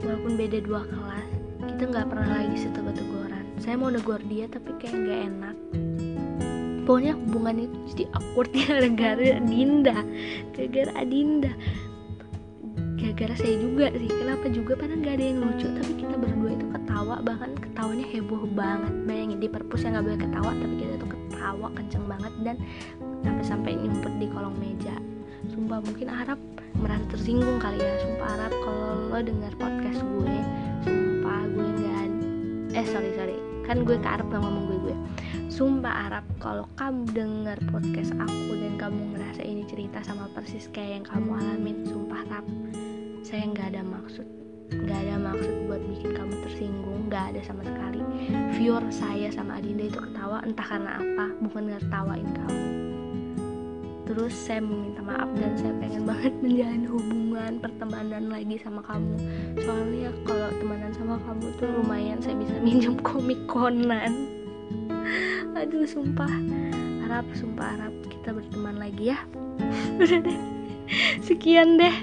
[0.00, 1.28] walaupun beda dua kelas
[1.64, 5.56] kita nggak pernah lagi setegur-teguran saya mau negor dia tapi kayak nggak enak
[6.84, 9.96] pokoknya hubungan itu jadi awkward gara-gara Dinda.
[10.54, 11.52] Gara-gara Adinda
[13.14, 14.10] gara-gara saya juga sih.
[14.10, 14.72] Kenapa juga?
[14.74, 15.66] Padahal nggak ada yang lucu.
[15.70, 18.94] Tapi kita berdua itu ketawa bahkan ketawanya heboh banget.
[19.06, 22.56] Bayangin di perpus yang nggak boleh ketawa tapi kita tuh ketawa kenceng banget dan
[23.22, 24.96] sampai-sampai nyumpet di kolong meja.
[25.52, 26.40] Sumpah mungkin Arab
[26.74, 27.94] merasa tersinggung kali ya.
[28.02, 30.36] Sumpah Arab kalau lo dengar podcast gue
[30.82, 32.08] sumpah gue nggak
[32.74, 34.96] eh sorry sorry kan gue ke Arab gak ngomong gue gue.
[35.48, 41.00] Sumpah Arab kalau kamu dengar podcast aku dan kamu ngerasa ini cerita sama persis kayak
[41.00, 42.44] yang kamu alamin sumpah Arab
[43.24, 44.26] saya nggak ada maksud
[44.74, 48.02] nggak ada maksud buat bikin kamu tersinggung nggak ada sama sekali.
[48.58, 52.83] Viewer saya sama Adinda itu ketawa entah karena apa bukan ngertawain kamu
[54.04, 59.16] terus saya meminta maaf dan saya pengen banget menjalin hubungan pertemanan lagi sama kamu.
[59.64, 64.12] Soalnya kalau temenan sama kamu tuh lumayan saya bisa minjem komik Conan
[65.60, 66.30] aduh sumpah.
[67.04, 69.18] Harap sumpah harap kita berteman lagi ya.
[70.00, 70.38] Udah deh
[71.24, 71.96] sekian deh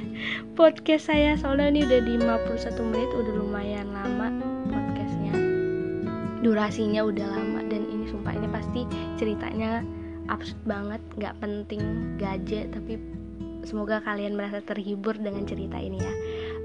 [0.57, 1.37] podcast saya.
[1.37, 4.27] Soalnya ini udah di 51 menit udah lumayan lama
[4.69, 5.35] podcastnya.
[6.41, 8.81] Durasinya udah lama dan ini sumpah ini pasti
[9.21, 9.85] ceritanya
[10.31, 12.95] absurd banget nggak penting gadget tapi
[13.67, 16.13] semoga kalian merasa terhibur dengan cerita ini ya.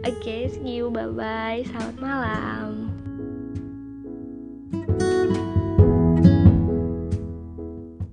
[0.06, 2.88] Oke okay, see you bye bye selamat malam